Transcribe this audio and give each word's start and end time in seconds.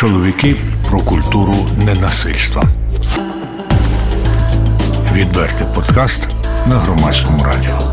Чоловіки 0.00 0.56
про 0.88 1.00
культуру 1.00 1.54
ненасильства. 1.76 2.62
Відвертий 5.12 5.66
подкаст 5.74 6.28
на 6.66 6.78
громадському 6.78 7.44
радіо. 7.44 7.92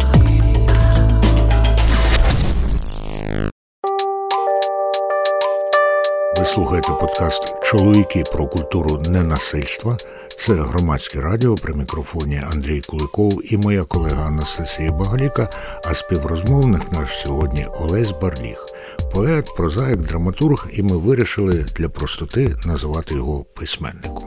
Ви 6.38 6.46
слухаєте 6.46 6.90
подкаст 7.00 7.54
Чоловіки 7.64 8.24
про 8.34 8.48
культуру 8.48 9.04
ненасильства. 9.10 9.98
Це 10.38 10.54
громадське 10.54 11.22
радіо 11.22 11.56
при 11.56 11.74
мікрофоні 11.74 12.42
Андрій 12.52 12.82
Куликов 12.82 13.54
і 13.54 13.58
моя 13.58 13.84
колега 13.84 14.26
Анастасія 14.26 14.92
Багаліка, 14.92 15.50
а 15.86 15.94
співрозмовник 15.94 16.92
наш 16.92 17.22
сьогодні 17.24 17.68
Олесь 17.80 18.12
Барліг, 18.22 18.66
поет, 19.14 19.46
прозаїк, 19.58 20.00
драматург, 20.00 20.70
і 20.74 20.84
ми 20.84 20.98
вирішили 20.98 21.66
для 21.76 21.90
простоти 21.90 22.56
називати 22.66 23.16
його 23.16 23.44
письменником. 23.44 24.26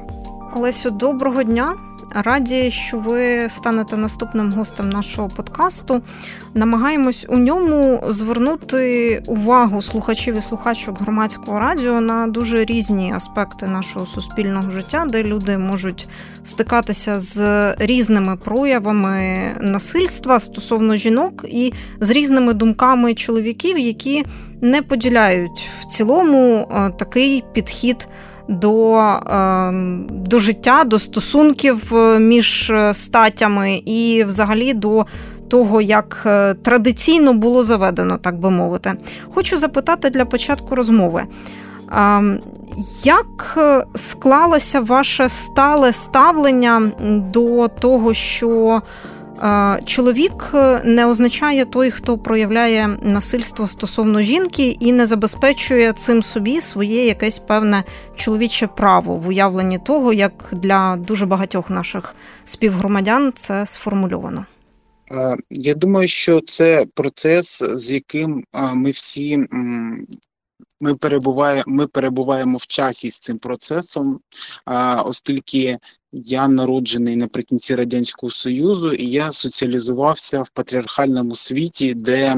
Олесю, 0.57 0.91
доброго 0.91 1.43
дня. 1.43 1.75
Раді, 2.15 2.71
що 2.71 2.99
ви 2.99 3.49
станете 3.51 3.97
наступним 3.97 4.53
гостем 4.53 4.91
нашого 4.91 5.29
подкасту. 5.29 6.03
Намагаємось 6.55 7.27
у 7.29 7.39
ньому 7.39 8.05
звернути 8.09 9.23
увагу 9.27 9.83
слухачів 9.83 10.39
і 10.39 10.43
слухачок 10.43 11.01
громадського 11.01 11.59
радіо 11.59 12.01
на 12.01 12.27
дуже 12.27 12.65
різні 12.65 13.13
аспекти 13.17 13.67
нашого 13.67 14.07
суспільного 14.07 14.71
життя, 14.71 15.05
де 15.09 15.23
люди 15.23 15.59
можуть 15.59 16.09
стикатися 16.45 17.21
з 17.21 17.41
різними 17.79 18.37
проявами 18.37 19.41
насильства 19.61 20.41
стосовно 20.41 20.97
жінок 20.97 21.45
і 21.49 21.73
з 22.01 22.11
різними 22.11 22.53
думками 22.53 23.15
чоловіків, 23.15 23.79
які 23.79 24.25
не 24.61 24.83
поділяють 24.83 25.69
в 25.81 25.85
цілому 25.85 26.69
е, 26.73 26.91
такий 26.99 27.45
підхід 27.53 28.09
до 28.51 28.99
ем, 29.31 30.07
до 30.11 30.39
життя, 30.39 30.85
до 30.85 30.99
стосунків 30.99 31.95
е, 31.95 32.19
між 32.19 32.71
е, 32.71 32.95
статями 32.95 33.83
і, 33.85 34.25
взагалі, 34.25 34.75
до 34.75 35.07
того, 35.49 35.81
як 35.81 36.23
е, 36.27 36.55
традиційно 36.55 37.35
було 37.35 37.65
заведено, 37.65 38.19
так 38.19 38.39
би 38.39 38.51
мовити. 38.51 38.93
Хочу 39.35 39.59
запитати 39.59 40.11
для 40.11 40.25
початку 40.25 40.75
розмови. 40.75 41.25
Ем, 41.97 42.41
як 43.05 43.59
склалося 43.95 44.81
ваше 44.81 45.29
стале 45.29 45.93
ставлення 45.93 46.83
до 47.35 47.69
того, 47.69 48.15
що 48.15 48.83
Чоловік 49.85 50.51
е, 50.55 50.81
не 50.85 51.07
означає 51.07 51.65
той, 51.65 51.91
хто 51.91 52.19
проявляє 52.19 52.99
насильство 53.03 53.69
стосовно 53.69 54.23
жінки 54.23 54.77
і 54.81 54.93
не 54.93 55.07
забезпечує 55.07 55.93
цим 55.93 56.23
собі 56.23 56.61
своє 56.61 57.07
якесь 57.07 57.39
певне 57.39 57.85
чоловіче 58.17 58.67
право 58.67 59.17
в 59.17 59.29
уявленні 59.29 59.79
того, 59.79 60.13
як 60.13 60.33
для 60.53 60.97
дуже 60.97 61.27
багатьох 61.27 61.71
наших 61.71 62.15
співгромадян 62.45 63.33
це 63.35 63.67
сформульовано. 63.67 64.47
Я 65.51 65.75
думаю, 65.75 66.09
що 66.09 66.41
це 66.41 66.87
процес, 66.95 67.65
з 67.75 67.91
яким 67.91 68.45
ми 68.75 68.91
всі 68.91 69.47
ми 70.81 70.95
перебуваємо 70.95 71.65
ми 71.67 71.87
перебуваємо 71.87 72.59
в 72.59 72.67
часі 72.67 73.11
з 73.11 73.19
цим 73.19 73.39
процесом, 73.39 74.21
оскільки 75.05 75.79
я 76.13 76.49
народжений 76.49 77.17
наприкінці 77.17 77.75
радянського 77.75 78.31
союзу, 78.31 78.93
і 78.93 79.07
я 79.07 79.33
соціалізувався 79.33 80.43
в 80.43 80.51
патріархальному 80.51 81.37
світі, 81.37 81.95
де 81.95 82.37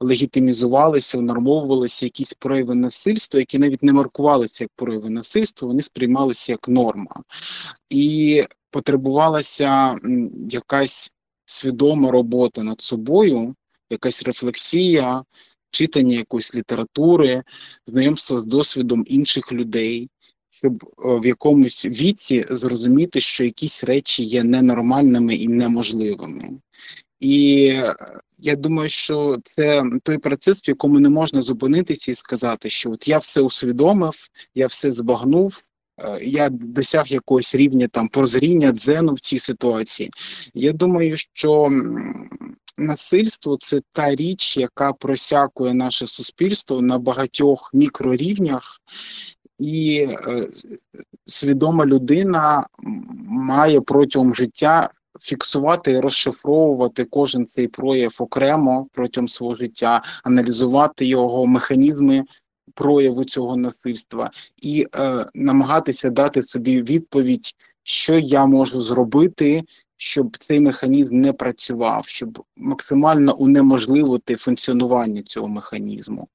легітимізувалися, 0.00 1.18
унормовувалися 1.18 2.06
якісь 2.06 2.34
прояви 2.34 2.74
насильства, 2.74 3.40
які 3.40 3.58
навіть 3.58 3.82
не 3.82 3.92
маркувалися 3.92 4.64
як 4.64 4.70
прояви 4.76 5.10
насильства, 5.10 5.68
вони 5.68 5.82
сприймалися 5.82 6.52
як 6.52 6.68
норма, 6.68 7.22
і 7.88 8.42
потребувалася 8.70 9.96
якась 10.50 11.14
свідома 11.46 12.10
робота 12.10 12.62
над 12.62 12.80
собою, 12.80 13.54
якась 13.90 14.22
рефлексія 14.22 15.24
читання 15.70 16.16
якоїсь 16.16 16.54
літератури, 16.54 17.42
знайомство 17.86 18.40
з 18.40 18.44
досвідом 18.44 19.04
інших 19.06 19.52
людей, 19.52 20.08
щоб 20.56 20.84
в 20.98 21.26
якомусь 21.26 21.86
віці 21.86 22.44
зрозуміти, 22.50 23.20
що 23.20 23.44
якісь 23.44 23.84
речі 23.84 24.24
є 24.24 24.44
ненормальними 24.44 25.34
і 25.34 25.48
неможливими. 25.48 26.58
І 27.20 27.66
е, 27.76 27.94
я 28.38 28.56
думаю, 28.56 28.88
що 28.90 29.38
це 29.44 29.82
той 30.02 30.18
процес, 30.18 30.60
в 30.60 30.68
якому 30.68 31.00
не 31.00 31.08
можна 31.08 31.42
зупинитися 31.42 32.12
і 32.12 32.14
сказати, 32.14 32.70
що 32.70 32.90
от 32.90 33.08
я 33.08 33.18
все 33.18 33.40
усвідомив, 33.40 34.14
я 34.54 34.66
все 34.66 34.90
збагнув. 34.90 35.62
Е, 36.00 36.18
я 36.24 36.48
досяг 36.48 37.04
якогось 37.06 37.54
рівня 37.54 37.88
там 37.88 38.08
прозріння 38.08 38.72
дзену 38.72 39.14
в 39.14 39.20
цій 39.20 39.38
ситуації. 39.38 40.10
Я 40.54 40.72
думаю, 40.72 41.16
що 41.32 41.70
насильство 42.76 43.56
це 43.60 43.80
та 43.92 44.14
річ, 44.14 44.56
яка 44.56 44.92
просякує 44.92 45.74
наше 45.74 46.06
суспільство 46.06 46.82
на 46.82 46.98
багатьох 46.98 47.70
мікрорівнях, 47.74 48.80
і 49.58 50.06
е, 50.08 50.46
свідома 51.26 51.86
людина 51.86 52.66
має 53.28 53.80
протягом 53.80 54.34
життя. 54.34 54.90
Фіксувати 55.20 55.92
і 55.92 56.00
розшифровувати 56.00 57.04
кожен 57.04 57.46
цей 57.46 57.68
прояв 57.68 58.16
окремо 58.18 58.86
протягом 58.92 59.28
свого 59.28 59.54
життя, 59.54 60.02
аналізувати 60.24 61.06
його 61.06 61.46
механізми 61.46 62.24
прояву 62.74 63.24
цього 63.24 63.56
насильства 63.56 64.30
і 64.62 64.86
е, 64.94 65.26
намагатися 65.34 66.10
дати 66.10 66.42
собі 66.42 66.82
відповідь, 66.82 67.54
що 67.82 68.18
я 68.18 68.46
можу 68.46 68.80
зробити, 68.80 69.62
щоб 70.04 70.36
цей 70.38 70.60
механізм 70.60 71.20
не 71.20 71.32
працював, 71.32 72.04
щоб 72.06 72.44
максимально 72.56 73.36
унеможливити 73.36 74.36
функціонування 74.36 75.22
цього 75.22 75.48
механізму. 75.48 76.28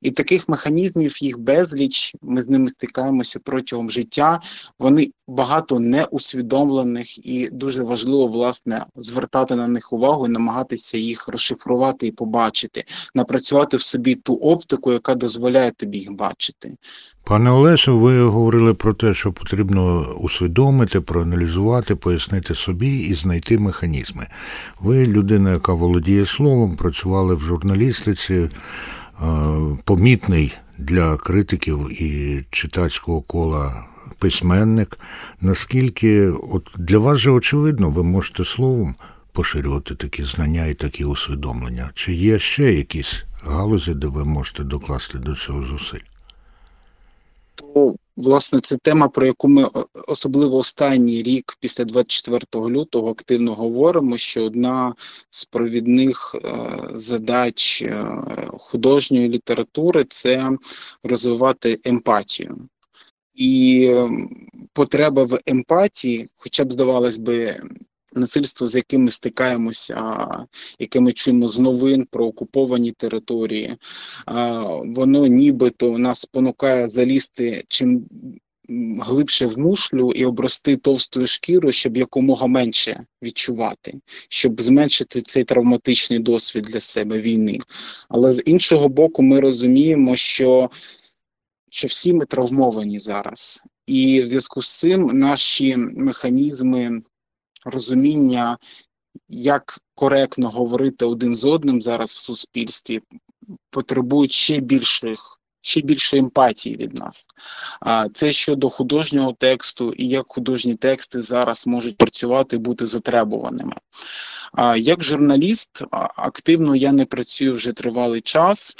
І 0.00 0.10
таких 0.10 0.48
механізмів 0.48 1.22
їх 1.22 1.38
безліч. 1.38 2.14
Ми 2.22 2.42
з 2.42 2.48
ними 2.48 2.70
стикаємося 2.70 3.40
протягом 3.44 3.90
життя. 3.90 4.40
Вони 4.78 5.10
багато 5.28 5.80
неусвідомлених, 5.80 7.26
і 7.26 7.48
дуже 7.50 7.82
важливо 7.82 8.26
власне 8.26 8.84
звертати 8.96 9.54
на 9.54 9.68
них 9.68 9.92
увагу 9.92 10.26
і 10.26 10.30
намагатися 10.30 10.98
їх 10.98 11.28
розшифрувати 11.28 12.06
і 12.06 12.12
побачити, 12.12 12.84
напрацювати 13.14 13.76
в 13.76 13.82
собі 13.82 14.14
ту 14.14 14.34
оптику, 14.34 14.92
яка 14.92 15.14
дозволяє 15.14 15.70
тобі 15.70 15.98
їх 15.98 16.12
бачити. 16.12 16.76
Пане 17.28 17.50
Олесю, 17.50 17.98
ви 17.98 18.22
говорили 18.22 18.74
про 18.74 18.94
те, 18.94 19.14
що 19.14 19.32
потрібно 19.32 20.12
усвідомити, 20.14 21.00
проаналізувати, 21.00 21.94
пояснити 21.94 22.54
собі 22.54 22.98
і 22.98 23.14
знайти 23.14 23.58
механізми. 23.58 24.26
Ви 24.80 25.06
людина, 25.06 25.52
яка 25.52 25.72
володіє 25.72 26.26
словом, 26.26 26.76
працювали 26.76 27.34
в 27.34 27.40
журналістиці, 27.40 28.34
е, 28.34 28.50
помітний 29.84 30.54
для 30.78 31.16
критиків 31.16 32.02
і 32.02 32.44
читацького 32.50 33.22
кола 33.22 33.84
письменник. 34.18 34.98
Наскільки 35.40 36.28
от 36.28 36.70
для 36.78 36.98
вас 36.98 37.18
же 37.18 37.30
очевидно, 37.30 37.90
ви 37.90 38.02
можете 38.02 38.44
словом 38.44 38.94
поширювати 39.32 39.94
такі 39.94 40.24
знання 40.24 40.66
і 40.66 40.74
такі 40.74 41.04
усвідомлення? 41.04 41.90
Чи 41.94 42.14
є 42.14 42.38
ще 42.38 42.72
якісь 42.72 43.24
галузі, 43.42 43.94
де 43.94 44.06
ви 44.06 44.24
можете 44.24 44.64
докласти 44.64 45.18
до 45.18 45.34
цього 45.34 45.66
зусиль? 45.66 46.15
То, 47.56 47.96
власне, 48.16 48.60
це 48.60 48.76
тема, 48.76 49.08
про 49.08 49.26
яку 49.26 49.48
ми 49.48 49.68
особливо 50.08 50.56
останній 50.56 51.22
рік, 51.22 51.56
після 51.60 51.84
24 51.84 52.66
лютого, 52.66 53.10
активно 53.10 53.54
говоримо. 53.54 54.18
Що 54.18 54.44
одна 54.44 54.94
з 55.30 55.44
провідних 55.44 56.36
е, 56.44 56.68
задач 56.94 57.82
е, 57.82 58.06
художньої 58.52 59.28
літератури 59.28 60.04
це 60.08 60.50
розвивати 61.02 61.80
емпатію. 61.84 62.56
І 63.34 63.90
потреба 64.72 65.24
в 65.24 65.38
емпатії, 65.46 66.28
хоча 66.36 66.64
б 66.64 66.72
здавалось 66.72 67.16
би, 67.16 67.60
насильство, 68.16 68.68
з 68.68 68.76
яким 68.76 69.02
ми 69.04 69.10
стикаємося, 69.10 70.16
яке 70.78 71.00
ми 71.00 71.12
чуємо 71.12 71.48
з 71.48 71.58
новин 71.58 72.06
про 72.10 72.26
окуповані 72.26 72.92
території, 72.92 73.76
воно 74.84 75.26
нібито 75.26 75.98
нас 75.98 76.20
спонукає 76.20 76.88
залізти 76.88 77.64
чим 77.68 78.06
глибше 79.00 79.46
в 79.46 79.58
мушлю 79.58 80.12
і 80.12 80.24
обрости 80.24 80.76
товстою 80.76 81.26
шкіру, 81.26 81.72
щоб 81.72 81.96
якомога 81.96 82.46
менше 82.46 83.04
відчувати, 83.22 84.00
щоб 84.28 84.60
зменшити 84.60 85.22
цей 85.22 85.44
травматичний 85.44 86.18
досвід 86.18 86.64
для 86.64 86.80
себе 86.80 87.20
війни. 87.20 87.58
Але 88.08 88.32
з 88.32 88.42
іншого 88.46 88.88
боку, 88.88 89.22
ми 89.22 89.40
розуміємо, 89.40 90.16
що 90.16 90.70
що 91.70 91.86
всі 91.86 92.12
ми 92.12 92.26
травмовані 92.26 93.00
зараз, 93.00 93.64
і 93.86 94.22
в 94.22 94.26
зв'язку 94.26 94.62
з 94.62 94.78
цим 94.78 95.06
наші 95.06 95.76
механізми 95.76 97.02
розуміння, 97.66 98.58
як 99.28 99.78
коректно 99.94 100.48
говорити 100.48 101.04
один 101.04 101.34
з 101.34 101.44
одним 101.44 101.82
зараз 101.82 102.14
в 102.14 102.18
суспільстві, 102.18 103.00
потребують 103.70 104.32
ще 104.32 104.60
більших. 104.60 105.32
ще 105.60 105.80
більше 105.80 106.18
емпатії 106.18 106.76
від 106.76 106.94
нас. 106.94 107.26
А 107.80 108.08
це 108.08 108.32
щодо 108.32 108.70
художнього 108.70 109.32
тексту 109.32 109.92
і 109.92 110.08
як 110.08 110.26
художні 110.28 110.74
тексти 110.74 111.22
зараз 111.22 111.66
можуть 111.66 111.96
працювати, 111.96 112.58
бути 112.58 112.86
затребуваними. 112.86 113.74
А 114.52 114.76
як 114.76 115.04
журналіст 115.04 115.82
активно 116.16 116.76
я 116.76 116.92
не 116.92 117.04
працюю 117.04 117.54
вже 117.54 117.72
тривалий 117.72 118.20
час, 118.20 118.76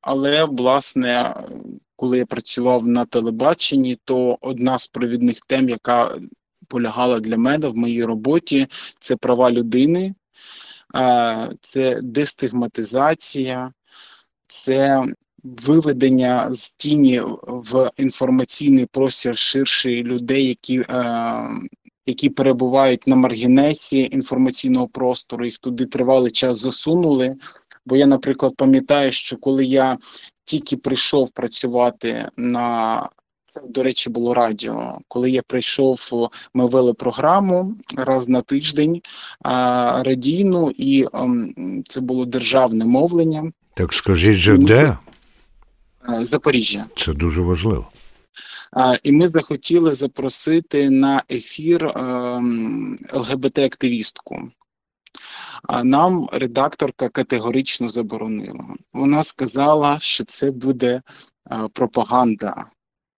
але 0.00 0.44
власне, 0.44 1.34
коли 1.96 2.18
я 2.18 2.26
працював 2.26 2.86
на 2.86 3.04
телебаченні, 3.04 3.98
то 4.04 4.38
одна 4.40 4.78
з 4.78 4.86
провідних 4.86 5.40
тем, 5.46 5.68
яка 5.68 6.18
полягала 6.70 7.20
для 7.20 7.36
мене 7.36 7.68
в 7.68 7.76
моїй 7.76 8.04
роботі, 8.04 8.66
це 9.00 9.16
права 9.16 9.50
людини, 9.50 10.14
це 11.60 12.00
дестигматизація, 12.02 13.70
це 14.46 15.04
виведення 15.44 16.54
з 16.54 16.72
тіні 16.72 17.20
в 17.46 17.90
інформаційний 17.98 18.86
простір 18.86 19.36
ширший 19.36 20.02
людей, 20.02 20.48
які, 20.48 20.78
е, 20.80 21.14
які 22.06 22.30
перебувають 22.30 23.06
на 23.06 23.16
маргінесі 23.16 24.08
інформаційного 24.12 24.88
простору, 24.88 25.44
їх 25.44 25.58
туди 25.58 25.86
тривалий 25.86 26.32
час 26.32 26.58
засунули. 26.58 27.36
Бо 27.86 27.96
я, 27.96 28.06
наприклад, 28.06 28.56
пам'ятаю, 28.56 29.12
що 29.12 29.36
коли 29.36 29.64
я 29.64 29.98
тільки 30.44 30.76
прийшов 30.76 31.30
працювати 31.30 32.28
на 32.36 33.08
це, 33.50 33.60
до 33.68 33.82
речі, 33.82 34.10
було 34.10 34.34
радіо. 34.34 34.98
Коли 35.08 35.30
я 35.30 35.42
прийшов, 35.42 36.00
ми 36.54 36.66
вели 36.66 36.94
програму 36.94 37.74
раз 37.96 38.28
на 38.28 38.40
тиждень 38.40 39.00
а, 39.42 40.02
радійну, 40.06 40.70
і 40.76 41.06
ем, 41.14 41.54
це 41.88 42.00
було 42.00 42.24
державне 42.24 42.84
мовлення 42.84 43.52
Так 43.74 43.92
скажіть 43.92 44.36
же, 44.38 44.56
де? 44.56 44.96
е, 46.10 46.24
Запоріжжя. 46.24 46.84
Це 46.96 47.12
дуже 47.12 47.40
важливо. 47.40 47.88
А, 48.72 48.96
І 49.02 49.12
ми 49.12 49.28
захотіли 49.28 49.94
запросити 49.94 50.90
на 50.90 51.22
ефір 51.30 51.86
ем, 51.86 52.96
ЛГБТ-активістку. 53.12 54.48
А 55.62 55.84
нам 55.84 56.26
редакторка 56.32 57.08
категорично 57.08 57.88
заборонила. 57.88 58.64
Вона 58.92 59.22
сказала, 59.22 59.98
що 60.00 60.24
це 60.24 60.50
буде 60.50 61.02
е, 61.50 61.68
пропаганда. 61.72 62.64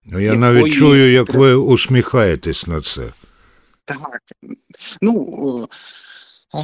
Ну, 0.04 0.20
я 0.20 0.24
Якої 0.24 0.40
навіть 0.40 0.72
чую, 0.72 1.12
як 1.12 1.34
ви 1.34 1.54
усміхаєтесь 1.54 2.66
на 2.66 2.80
це. 2.80 3.12
Так. 3.84 4.20
Ну, 5.02 5.68
е, 6.54 6.58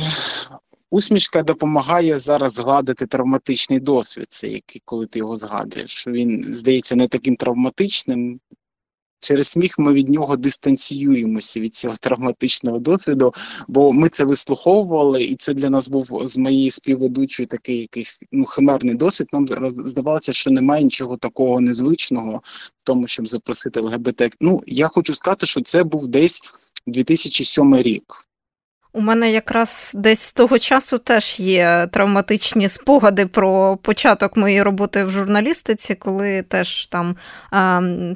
усмішка 0.91 1.43
допомагає 1.43 2.19
зараз 2.19 2.53
згадати 2.53 3.07
травматичний 3.07 3.81
досвід, 3.81 4.27
це 4.29 4.49
який, 4.49 4.83
коли 4.85 5.07
ти 5.07 5.19
його 5.19 5.37
згадуєш. 5.37 6.07
Він 6.07 6.45
здається 6.55 6.97
не 6.97 7.09
таким 7.09 7.37
травматичним. 7.37 8.41
Через 9.21 9.49
сміх 9.49 9.79
ми 9.79 9.93
від 9.93 10.09
нього 10.09 10.37
дистанціюємося 10.37 11.61
від 11.61 11.75
цього 11.75 11.95
травматичного 12.01 12.79
досвіду, 12.79 13.33
бо 13.69 13.93
ми 13.93 14.09
це 14.09 14.25
вислуховували, 14.25 15.25
і 15.25 15.37
це 15.37 15.55
для 15.55 15.71
нас 15.71 15.89
був 15.89 16.23
з 16.25 16.39
моєї 16.39 16.71
співведучої 16.71 17.47
такий 17.47 17.79
якийсь 17.79 18.21
ну, 18.33 18.45
химерний 18.45 18.95
досвід. 18.95 19.29
Нам 19.33 19.47
здавалося, 19.71 20.33
що 20.33 20.51
немає 20.51 20.85
нічого 20.85 21.17
такого 21.17 21.61
незвичного 21.61 22.41
в 22.45 22.85
тому, 22.85 23.07
щоб 23.07 23.29
запросити 23.29 23.81
ЛГБТ. 23.81 24.37
Ну, 24.41 24.61
я 24.67 24.89
хочу 24.89 25.15
сказати, 25.15 25.47
що 25.47 25.61
це 25.61 25.85
був 25.85 26.09
десь 26.09 26.43
2007 26.87 27.77
рік. 27.77 28.28
У 28.93 29.01
мене 29.01 29.31
якраз 29.33 29.93
десь 29.97 30.21
з 30.21 30.33
того 30.33 30.59
часу 30.59 30.99
теж 30.99 31.41
є 31.41 31.89
травматичні 31.93 32.69
спогади 32.69 33.27
про 33.27 33.77
початок 33.77 34.37
моєї 34.37 34.63
роботи 34.63 35.05
в 35.05 35.11
журналістиці, 35.11 35.95
коли 35.95 36.43
теж 36.43 36.87
там 36.87 37.17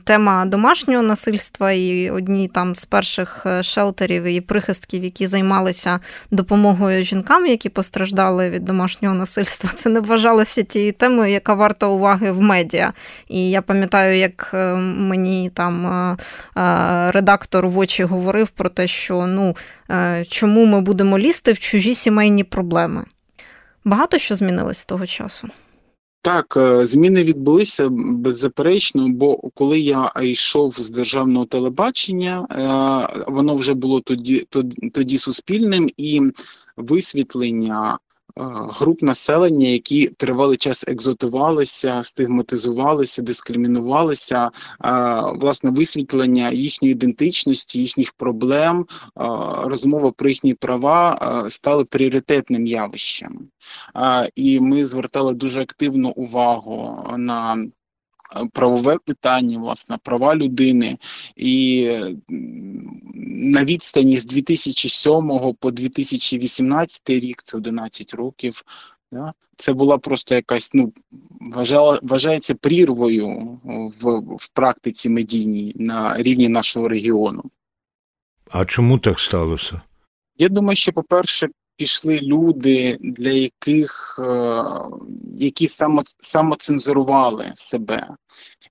тема 0.04 0.44
домашнього 0.46 1.02
насильства 1.02 1.72
і 1.72 2.10
одні 2.10 2.48
там 2.48 2.74
з 2.74 2.84
перших 2.84 3.42
е, 3.46 3.62
шелтерів 3.62 4.24
і 4.24 4.40
прихистків, 4.40 5.04
які 5.04 5.26
займалися 5.26 6.00
допомогою 6.30 7.04
жінкам, 7.04 7.46
які 7.46 7.68
постраждали 7.68 8.50
від 8.50 8.64
домашнього 8.64 9.14
насильства, 9.14 9.70
це 9.74 9.90
не 9.90 10.00
вважалося 10.00 10.62
тією 10.62 10.92
темою, 10.92 11.32
яка 11.32 11.54
варта 11.54 11.86
уваги 11.86 12.32
в 12.32 12.40
медіа. 12.40 12.92
І 13.28 13.50
я 13.50 13.62
пам'ятаю, 13.62 14.18
як 14.18 14.50
е, 14.54 14.74
мені 14.76 15.50
там 15.54 15.86
е, 15.86 16.16
редактор 17.12 17.66
в 17.66 17.78
очі 17.78 18.04
говорив 18.04 18.48
про 18.48 18.68
те, 18.68 18.86
що 18.86 19.26
ну 19.26 19.56
чому 20.28 20.64
ми 20.64 20.80
будемо 20.80 21.18
лізти 21.18 21.52
в 21.52 21.58
чужі 21.58 21.94
сімейні 21.94 22.44
проблеми. 22.44 23.04
Багато 23.84 24.18
що 24.18 24.34
змінилось 24.34 24.78
з 24.78 24.86
того 24.86 25.06
часу. 25.06 25.48
Так, 26.24 26.56
е, 26.56 26.86
зміни 26.86 27.24
відбулися 27.24 27.88
беззаперечно, 27.90 29.08
бо 29.08 29.36
коли 29.36 29.80
я 29.80 30.12
йшов 30.22 30.72
з 30.72 30.90
державного 30.90 31.44
телебачення, 31.44 32.46
е, 32.50 33.24
воно 33.30 33.56
вже 33.56 33.74
було 33.74 34.00
тоді, 34.00 34.46
тоді, 34.92 35.18
суспільним 35.18 35.88
і 35.96 36.20
висвітлення 36.76 37.94
е, 37.94 38.11
груп 38.36 39.02
населення, 39.02 39.68
які 39.68 40.08
тривалий 40.08 40.56
час 40.56 40.84
екзотувалися, 40.88 42.02
стигматизувалися, 42.02 43.22
дискримінувалися, 43.22 44.50
е, 44.84 44.90
власне, 45.40 45.70
висвітлення 45.70 46.50
їхньої 46.50 46.92
ідентичності, 46.92 47.78
їхніх 47.78 48.12
проблем, 48.12 48.80
е, 48.80 49.22
розмова 49.64 50.12
про 50.12 50.28
їхні 50.28 50.54
права 50.54 51.42
е, 51.46 51.50
стали 51.50 51.84
пріоритетним 51.84 52.66
явищем. 52.66 53.48
І 54.34 54.60
ми 54.60 54.86
звертали 54.86 55.34
дуже 55.34 55.62
активну 55.62 56.10
увагу 56.10 57.08
на 57.18 57.54
е, 57.54 57.66
правове 58.52 58.98
питання, 58.98 59.58
власне, 59.58 59.98
права 60.02 60.36
людини. 60.36 60.96
І 61.36 61.88
на 63.26 63.64
відстані 63.64 64.16
з 64.18 64.26
2007 64.26 65.54
по 65.60 65.70
2018 65.70 67.10
рік, 67.10 67.42
це 67.42 67.56
11 67.56 68.14
років, 68.14 68.62
да, 69.12 69.32
це 69.56 69.72
була 69.72 69.98
просто 69.98 70.34
якась, 70.34 70.74
ну, 70.74 70.92
вважала, 71.40 72.00
вважається 72.02 72.54
прірвою 72.54 73.28
в, 74.00 74.18
в 74.36 74.48
практиці 74.54 75.08
медійній 75.08 75.72
на 75.76 76.22
рівні 76.22 76.48
нашого 76.48 76.88
регіону. 76.88 77.42
А 78.50 78.64
чому 78.64 78.98
так 78.98 79.20
сталося? 79.20 79.80
Я 80.38 80.48
думаю, 80.48 80.76
що, 80.76 80.92
по-перше, 80.92 81.48
пішли 81.82 82.20
люди, 82.22 82.96
для 83.00 83.30
яких 83.30 84.20
е, 84.22 84.64
які 85.36 85.68
само, 85.68 86.02
самоцензурували 86.18 87.52
себе. 87.56 88.06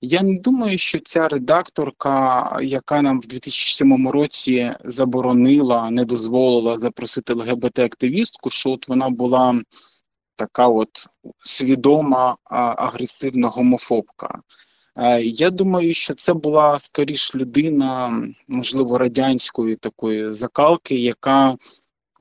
Я 0.02 0.22
не 0.22 0.38
думаю, 0.38 0.78
що 0.78 0.98
ця 1.04 1.28
редакторка, 1.28 2.56
яка 2.62 3.02
нам 3.02 3.20
в 3.20 3.26
2007 3.26 4.08
році 4.08 4.72
заборонила, 4.84 5.90
не 5.90 6.04
дозволила 6.04 6.78
запросити 6.78 7.34
ЛГБТ-активістку, 7.34 8.50
що 8.50 8.70
от 8.70 8.88
вона 8.88 9.10
була 9.10 9.60
така 10.36 10.66
от 10.68 11.06
свідома 11.44 12.36
агресивна 12.76 13.48
гомофобка. 13.48 14.40
Е, 14.98 15.22
Я 15.22 15.50
думаю, 15.50 15.94
що 15.94 16.14
це 16.14 16.34
була 16.34 16.78
скоріш 16.78 17.34
людина, 17.34 18.22
можливо, 18.48 18.98
радянської 18.98 19.76
такої 19.76 20.32
закалки, 20.32 20.94
яка 20.94 21.56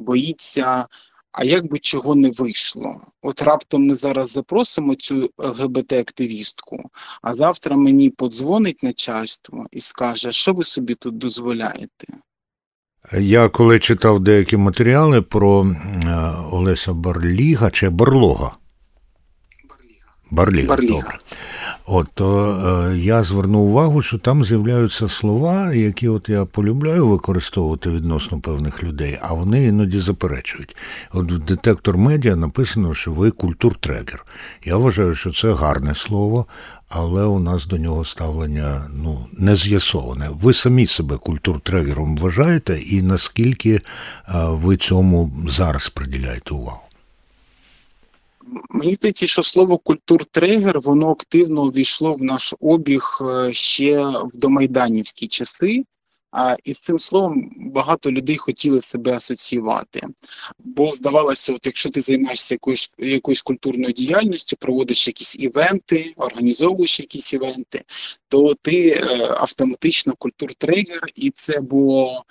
боїться, 0.02 0.88
а 1.32 1.44
як 1.44 1.70
би 1.70 1.80
чого 1.80 2.16
не 2.16 2.32
вийшло. 2.32 2.96
От 3.22 3.42
раптом 3.42 3.88
ми 3.88 3.96
зараз 3.96 4.32
запросимо 4.32 4.96
цю 4.96 5.30
ЛГБТ-активістку, 5.38 6.80
а 7.22 7.34
завтра 7.34 7.78
мені 7.78 8.10
подзвонить 8.10 8.84
начальство 8.84 9.66
і 9.72 9.82
скаже, 9.82 10.32
що 10.32 10.54
ви 10.54 10.64
собі 10.64 10.96
тут 10.96 11.18
дозволяєте. 11.18 12.08
Я 13.20 13.50
коли 13.50 13.80
читав 13.80 14.20
деякі 14.20 14.58
матеріали 14.58 15.22
про 15.22 15.66
е, 15.66 16.36
Олеся 16.52 16.94
Барліга 16.94 17.70
чи 17.72 17.90
Барлога. 17.90 18.52
Барліга, 20.32 20.68
Барліга. 20.68 20.94
добре. 21.02 21.20
От 21.86 22.08
то 22.14 22.90
е, 22.92 22.98
я 22.98 23.24
звернув 23.24 23.70
увагу, 23.70 24.02
що 24.02 24.18
там 24.18 24.46
з'являються 24.46 25.08
слова, 25.08 25.74
які 25.74 26.08
от 26.08 26.30
я 26.30 26.46
полюбляю 26.46 27.08
використовувати 27.08 27.90
відносно 27.90 28.40
певних 28.40 28.84
людей, 28.84 29.20
а 29.22 29.34
вони 29.34 29.64
іноді 29.64 30.00
заперечують. 30.00 30.76
От 31.14 31.32
в 31.32 31.40
детектор 31.40 31.98
медіа 31.98 32.36
написано, 32.36 32.94
що 32.94 33.12
ви 33.12 33.32
культуртрегер. 33.32 34.26
Я 34.66 34.78
вважаю, 34.78 35.16
що 35.16 35.32
це 35.32 35.54
гарне 35.54 35.96
слово, 35.96 36.46
але 36.90 37.24
у 37.24 37.40
нас 37.40 37.66
до 37.66 37.78
нього 37.78 38.06
ставлення 38.06 38.82
ну 38.94 39.28
не 39.34 39.56
з'ясоване. 39.56 40.30
Ви 40.32 40.54
самі 40.54 40.88
себе 40.88 41.18
культуртрегером 41.18 42.18
вважаєте, 42.18 42.80
і 42.80 43.02
наскільки 43.02 43.74
е, 43.74 43.82
ви 44.36 44.78
цьому 44.78 45.32
зараз 45.48 45.90
приділяєте 45.90 46.54
увагу? 46.54 46.82
Мені 48.70 48.96
здається, 48.96 49.28
що 49.28 49.44
слово 49.44 49.78
культуртрегер 49.78 50.80
воно 50.80 51.12
активно 51.12 51.64
увійшло 51.64 52.14
в 52.14 52.24
наш 52.24 52.54
обіг 52.60 53.18
е, 53.22 53.54
ще 53.54 54.02
в 54.08 54.32
домайданівські 54.34 55.28
часи. 55.28 55.84
А 56.32 56.56
і 56.64 56.74
з 56.74 56.80
цим 56.80 57.00
словом 57.00 57.52
багато 57.74 58.12
людей 58.12 58.38
хотіли 58.38 58.82
себе 58.82 59.14
асоціювати. 59.14 60.08
Бо 60.60 60.92
здавалося, 60.92 61.54
от 61.54 61.66
якщо 61.66 61.90
ти 61.90 62.02
займаєшся 62.02 62.54
якоюсь 62.54 62.94
якоюсь 62.98 63.42
культурною 63.42 63.94
діяльністю, 63.94 64.56
проводиш 64.60 65.08
якісь 65.08 65.40
івенти, 65.40 66.14
організовуєш 66.18 67.00
якісь 67.00 67.34
івенти, 67.34 67.82
то 68.28 68.54
ти 68.62 68.90
е, 68.90 69.28
автоматично 69.30 70.14
культуртригер, 70.18 71.02
і 71.16 71.32
це 71.34 71.62
було 71.62 72.24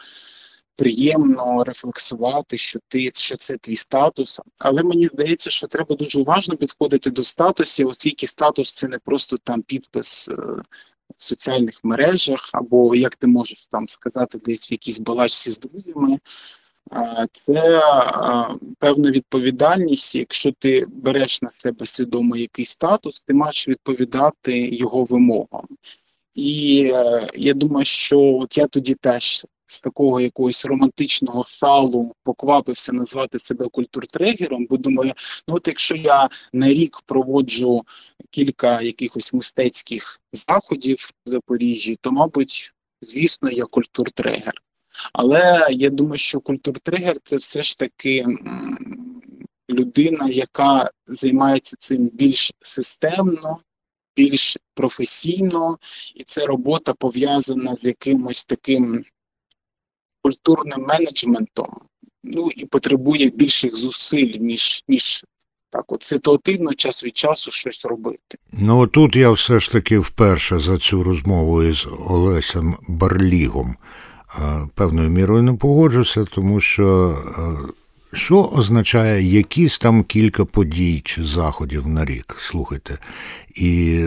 приємно 0.80 1.64
рефлексувати, 1.64 2.58
що 2.58 2.78
ти 2.88 3.10
що 3.14 3.36
це 3.36 3.56
твій 3.56 3.76
статус. 3.76 4.40
Але 4.58 4.82
мені 4.82 5.06
здається, 5.06 5.50
що 5.50 5.66
треба 5.66 5.96
дуже 5.96 6.20
уважно 6.20 6.56
підходити 6.56 7.10
до 7.10 7.22
статусів, 7.22 7.88
оскільки 7.88 8.26
статус 8.26 8.74
це 8.74 8.88
не 8.88 8.98
просто 8.98 9.36
там 9.36 9.62
підпис. 9.62 10.28
Е, 10.28 10.34
в 11.18 11.24
соціальних 11.24 11.80
мережах, 11.84 12.50
або 12.52 12.94
як 12.94 13.16
ти 13.16 13.26
можеш 13.26 13.66
там 13.66 13.88
сказати, 13.88 14.38
десь 14.44 14.70
в 14.70 14.72
якійсь 14.72 15.00
балачці 15.00 15.50
з 15.50 15.58
друзями, 15.58 16.18
це 17.32 17.82
певна 18.78 19.10
відповідальність. 19.10 20.14
Якщо 20.14 20.52
ти 20.52 20.86
береш 20.88 21.42
на 21.42 21.50
себе 21.50 21.86
свідомо 21.86 22.36
якийсь 22.36 22.70
статус, 22.70 23.20
ти 23.20 23.34
маєш 23.34 23.68
відповідати 23.68 24.68
його 24.68 25.04
вимогам. 25.04 25.66
І 26.34 26.90
е, 26.94 27.28
я 27.34 27.54
думаю, 27.54 27.84
що 27.84 28.20
от 28.20 28.58
я 28.58 28.66
тоді 28.66 28.94
теж 28.94 29.46
з 29.70 29.80
такого 29.80 30.20
якогось 30.20 30.64
романтичного 30.64 31.44
шалу 31.48 32.14
поквапився 32.24 32.92
назвати 32.92 33.38
себе 33.38 33.68
культуртрегером, 33.68 34.66
бо 34.70 34.76
думаю, 34.76 35.12
ну 35.48 35.54
от 35.54 35.68
якщо 35.68 35.96
я 35.96 36.28
на 36.52 36.68
рік 36.68 37.00
проводжу 37.06 37.82
кілька 38.30 38.80
якихось 38.80 39.32
мистецьких 39.32 40.20
заходів 40.32 41.10
в 41.26 41.30
Запоріжжі, 41.30 41.96
то, 42.00 42.12
мабуть, 42.12 42.74
звісно, 43.00 43.50
я 43.50 43.64
культуртрегер. 43.64 44.54
Але 45.12 45.66
я 45.70 45.90
думаю, 45.90 46.18
що 46.18 46.40
культуртригер 46.40 47.16
це 47.24 47.36
все 47.36 47.62
ж 47.62 47.78
таки 47.78 48.26
людина, 49.70 50.28
яка 50.28 50.90
займається 51.06 51.76
цим 51.78 52.10
більш 52.12 52.52
системно, 52.60 53.58
більш 54.16 54.56
професійно, 54.74 55.78
і 56.16 56.22
це 56.24 56.46
робота 56.46 56.94
пов'язана 56.94 57.76
з 57.76 57.86
якимось 57.86 58.44
таким 58.44 59.04
культурним 60.22 60.80
менеджментом, 60.80 61.68
ну 62.24 62.48
і 62.56 62.66
потребує 62.66 63.30
більших 63.30 63.76
зусиль, 63.76 64.36
ніж 64.40 64.84
ніж 64.88 65.24
так, 65.70 65.92
от 65.92 66.02
ситуативно 66.02 66.74
час 66.74 67.04
від 67.04 67.16
часу 67.16 67.50
щось 67.50 67.84
робити. 67.84 68.38
Ну 68.52 68.86
тут 68.86 69.16
я 69.16 69.30
все 69.30 69.60
ж 69.60 69.72
таки 69.72 69.98
вперше 69.98 70.58
за 70.58 70.78
цю 70.78 71.02
розмову 71.02 71.62
із 71.62 71.86
Олесем 72.08 72.76
Барлігом 72.88 73.76
певною 74.74 75.10
мірою 75.10 75.42
не 75.42 75.52
погоджуся, 75.52 76.24
тому 76.24 76.60
що 76.60 77.16
що 78.12 78.44
означає 78.44 79.22
якісь 79.22 79.78
там 79.78 80.04
кілька 80.04 80.44
подій 80.44 81.02
чи 81.04 81.24
заходів 81.24 81.86
на 81.86 82.04
рік? 82.04 82.36
Слухайте, 82.38 82.98
і 83.54 84.04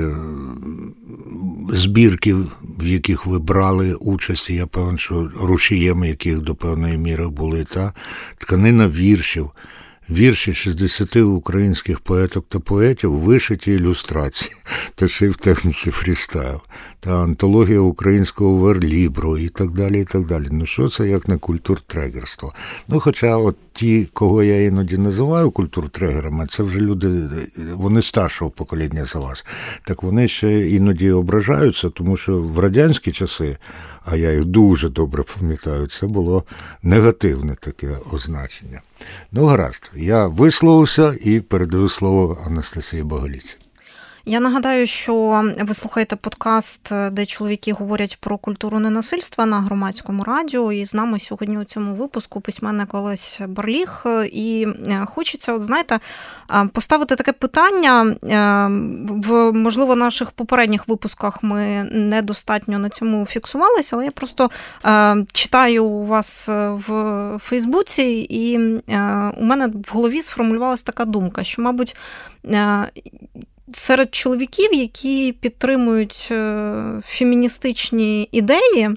збірки, 1.69 2.33
в 2.79 2.87
яких 2.87 3.25
ви 3.25 3.39
брали 3.39 3.93
участь, 3.93 4.49
я 4.49 4.67
певен, 4.67 4.97
що 4.97 5.31
рушієм 5.41 6.03
яких 6.03 6.39
до 6.39 6.55
певної 6.55 6.97
міри 6.97 7.27
були, 7.27 7.63
та 7.63 7.93
тканина 8.37 8.87
віршів 8.87 9.51
вірші 10.09 10.53
60 10.53 11.15
українських 11.15 11.99
поеток 11.99 12.45
та 12.49 12.59
поетів, 12.59 13.11
вишиті 13.11 13.71
ілюстрації, 13.71 14.55
та 14.95 15.07
ще 15.07 15.25
й 15.25 15.29
в 15.29 15.35
техніці 15.35 15.91
фрістайл, 15.91 16.61
та 16.99 17.23
антологія 17.23 17.79
українського 17.79 18.55
верлібру 18.57 19.37
і 19.37 19.49
так 19.49 19.71
далі. 19.71 20.01
і 20.01 20.03
так 20.03 20.27
далі. 20.27 20.47
Ну 20.51 20.65
що 20.65 20.89
це 20.89 21.07
як 21.07 21.27
не 21.27 21.37
культуртрегерство? 21.37 22.53
Ну, 22.87 22.99
хоча 22.99 23.37
от 23.37 23.55
ті, 23.73 24.07
кого 24.13 24.43
я 24.43 24.63
іноді 24.63 24.97
називаю 24.97 25.51
культуртрегерами, 25.51 26.47
це 26.49 26.63
вже 26.63 26.79
люди, 26.79 27.29
вони 27.73 28.01
старшого 28.01 28.51
покоління 28.51 29.05
за 29.05 29.19
вас. 29.19 29.45
Так 29.87 30.03
вони 30.03 30.27
ще 30.27 30.69
іноді 30.69 31.11
ображаються, 31.11 31.89
тому 31.89 32.17
що 32.17 32.37
в 32.37 32.59
радянські 32.59 33.11
часи, 33.11 33.57
а 34.05 34.15
я 34.15 34.31
їх 34.31 34.45
дуже 34.45 34.89
добре 34.89 35.23
пам'ятаю, 35.39 35.87
це 35.87 36.07
було 36.07 36.43
негативне 36.83 37.55
таке 37.55 37.97
означення. 38.11 38.81
Ну, 39.31 39.45
гаразд, 39.45 39.91
я 39.95 40.27
висловився 40.27 41.15
і 41.21 41.39
передаю 41.39 41.89
слово 41.89 42.43
Анастасії 42.45 43.03
Боголіці. 43.03 43.57
Я 44.25 44.39
нагадаю, 44.39 44.87
що 44.87 45.43
ви 45.59 45.73
слухаєте 45.73 46.15
подкаст, 46.15 46.91
де 47.11 47.25
чоловіки 47.25 47.73
говорять 47.73 48.17
про 48.19 48.37
культуру 48.37 48.79
ненасильства 48.79 49.45
на 49.45 49.61
громадському 49.61 50.23
радіо. 50.23 50.71
І 50.71 50.85
з 50.85 50.93
нами 50.93 51.19
сьогодні 51.19 51.57
у 51.57 51.63
цьому 51.63 51.93
випуску 51.93 52.41
письменник 52.41 52.93
Олесь 52.93 53.41
Барліг. 53.47 54.03
І 54.31 54.67
е, 54.87 55.05
хочеться, 55.05 55.53
от 55.53 55.63
знаєте, 55.63 55.99
е, 56.51 56.69
поставити 56.73 57.15
таке 57.15 57.31
питання. 57.31 58.03
Е, 58.03 58.15
в 59.09 59.51
можливо, 59.51 59.95
наших 59.95 60.31
попередніх 60.31 60.87
випусках 60.87 61.43
ми 61.43 61.83
недостатньо 61.91 62.79
на 62.79 62.89
цьому 62.89 63.25
фіксувалися, 63.25 63.95
але 63.95 64.05
я 64.05 64.11
просто 64.11 64.49
читаю 65.31 65.85
у 65.85 66.05
вас 66.05 66.47
в 66.87 67.39
Фейсбуці, 67.43 68.03
і 68.29 68.57
у 69.37 69.43
мене 69.43 69.67
в 69.67 69.89
голові 69.89 70.21
сформулювалася 70.21 70.83
така 70.85 71.05
думка, 71.05 71.43
що, 71.43 71.61
мабуть, 71.61 71.95
серед 73.75 74.15
чоловіків, 74.15 74.73
які 74.73 75.31
підтримують 75.31 76.27
е, 76.31 77.01
феміністичні 77.05 78.29
ідеї, 78.31 78.89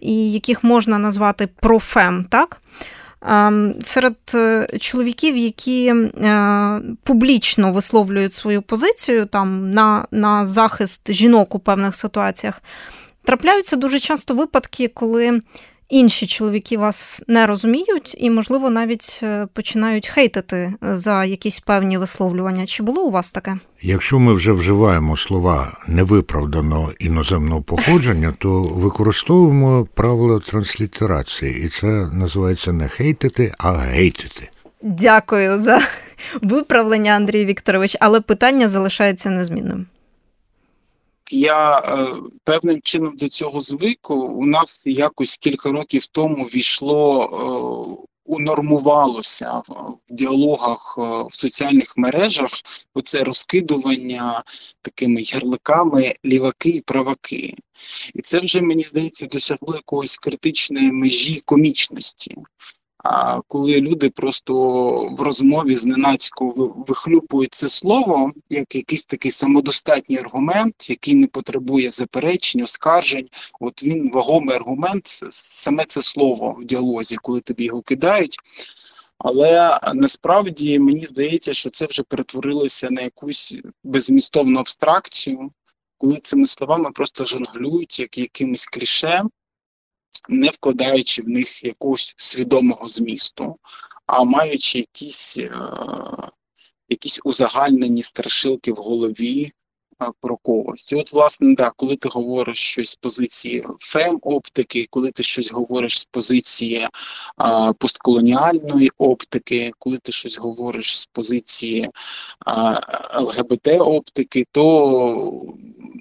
і 0.00 0.32
яких 0.32 0.64
можна 0.64 0.98
назвати 0.98 1.46
профем, 1.46 2.26
так? 2.28 2.60
Серед 3.82 4.16
е, 4.34 4.68
чоловіків, 4.80 5.36
які 5.36 5.86
е, 5.88 6.80
публічно 7.02 7.72
висловлюють 7.72 8.32
свою 8.32 8.62
позицію 8.62 9.26
там 9.26 9.70
на 9.70 10.06
на 10.10 10.46
захист 10.46 11.12
жінок 11.12 11.54
у 11.54 11.58
певних 11.58 11.94
ситуаціях, 11.94 12.62
трапляються 13.24 13.76
дуже 13.76 14.00
часто 14.00 14.34
випадки, 14.34 14.88
коли 14.88 15.40
інші 15.92 16.26
чоловіки 16.26 16.78
вас 16.78 17.22
не 17.28 17.46
розуміють 17.46 18.14
і, 18.18 18.30
можливо, 18.30 18.70
навіть 18.70 19.20
е, 19.22 19.46
починають 19.52 20.08
хейтити 20.08 20.56
е, 20.56 20.96
за 20.96 21.24
якісь 21.24 21.60
певні 21.60 21.98
висловлювання. 21.98 22.66
Чи 22.66 22.82
було 22.82 23.02
у 23.02 23.10
вас 23.10 23.30
таке? 23.30 23.58
Якщо 23.82 24.18
ми 24.18 24.34
вже 24.34 24.52
вживаємо 24.52 25.16
слова 25.16 25.78
невиправданого 25.88 26.92
іноземного 26.98 27.62
походження, 27.62 28.34
то 28.38 28.62
використовуємо 28.62 29.88
правила 29.94 30.40
транслітерації, 30.40 31.64
і 31.64 31.68
це 31.68 31.86
називається 32.12 32.72
не 32.72 32.88
хейтити, 32.88 33.52
а 33.58 33.72
гейтити. 33.72 34.50
Дякую 34.82 35.60
за 35.60 35.80
виправлення, 36.42 37.12
Андрій 37.12 37.44
Вікторович, 37.44 37.96
але 38.00 38.20
питання 38.20 38.68
залишається 38.68 39.30
незмінним 39.30 39.86
я 41.32 41.78
е, 41.78 42.14
певним 42.44 42.80
чином 42.82 43.16
до 43.16 43.28
цього 43.28 43.60
звику. 43.60 44.14
У 44.14 44.46
нас 44.46 44.86
якось 44.86 45.36
кілька 45.36 45.72
років 45.72 46.06
тому 46.06 46.44
війшло, 46.44 47.24
е, 47.24 48.12
унормувалося 48.24 49.62
в 49.68 49.96
діалогах 50.10 50.94
е, 50.98 51.02
в 51.30 51.34
соціальних 51.34 51.96
мережах 51.96 52.50
оце 52.94 53.24
розкидування 53.24 54.42
такими 54.82 55.22
ярликами 55.22 56.14
ліваки 56.24 56.70
і 56.70 56.80
праваки. 56.80 57.54
І 58.14 58.22
це 58.22 58.40
вже 58.40 58.60
мені 58.60 58.82
здається 58.82 59.26
досягло 59.26 59.74
якоїсь 59.74 60.16
критичної 60.16 60.92
межі 60.92 61.42
комічності. 61.44 62.36
Коли 63.48 63.80
люди 63.80 64.10
просто 64.10 64.54
в 65.06 65.20
розмові 65.20 65.78
зненацько 65.78 66.74
вихлюпують 66.88 67.54
це 67.54 67.68
слово 67.68 68.30
як 68.50 68.74
якийсь 68.74 69.02
такий 69.02 69.30
самодостатній 69.30 70.18
аргумент, 70.18 70.90
який 70.90 71.14
не 71.14 71.26
потребує 71.26 71.90
заперечень, 71.90 72.62
оскаржень, 72.62 73.28
от 73.60 73.82
він 73.82 74.10
вагомий 74.12 74.56
аргумент, 74.56 75.06
саме 75.30 75.84
це 75.84 76.02
слово 76.02 76.56
в 76.60 76.64
діалозі, 76.64 77.16
коли 77.16 77.40
тобі 77.40 77.64
його 77.64 77.82
кидають. 77.82 78.36
Але 79.18 79.78
насправді 79.94 80.78
мені 80.78 81.06
здається, 81.06 81.54
що 81.54 81.70
це 81.70 81.86
вже 81.86 82.02
перетворилося 82.02 82.90
на 82.90 83.00
якусь 83.00 83.56
беззмістовну 83.84 84.60
абстракцію, 84.60 85.50
коли 85.98 86.18
цими 86.22 86.46
словами 86.46 86.90
просто 86.90 87.24
жонглюють 87.24 88.00
як 88.00 88.18
якимось 88.18 88.66
кліше 88.66 89.22
не 90.28 90.48
вкладаючи 90.48 91.22
в 91.22 91.28
них 91.28 91.64
якогось 91.64 92.14
свідомого 92.16 92.88
змісту, 92.88 93.56
а 94.06 94.24
маючи 94.24 94.78
якісь 94.78 95.38
е, 95.38 95.52
якісь 96.88 97.20
узагальнені 97.24 98.02
страшилки 98.02 98.72
в 98.72 98.76
голові 98.76 99.52
про 100.20 100.36
когось. 100.36 100.92
І 100.92 100.96
от, 100.96 101.12
власне, 101.12 101.54
да, 101.54 101.72
коли 101.76 101.96
ти 101.96 102.08
говориш 102.08 102.58
щось 102.58 102.90
з 102.90 102.94
позиції 102.94 103.64
фем-оптики, 103.80 104.86
коли 104.90 105.10
ти 105.10 105.22
щось 105.22 105.52
говориш 105.52 105.98
з 105.98 106.04
позиції 106.04 106.78
е, 106.78 106.88
постколоніальної 107.78 108.90
оптики, 108.98 109.72
коли 109.78 109.98
ти 109.98 110.12
щось 110.12 110.38
говориш 110.38 110.98
з 110.98 111.06
позиції 111.06 111.82
е, 111.82 111.90
ЛГБТ-оптики, 113.20 114.44
то 114.52 115.42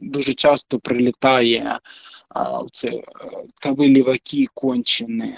дуже 0.02 0.34
часто 0.34 0.80
прилітає 0.80 1.80
а, 2.30 2.62
це 2.72 2.88
е, 2.88 3.04
та 3.62 3.72
ви 3.72 3.88
ліваки 3.88 4.46
кончені, 4.54 5.34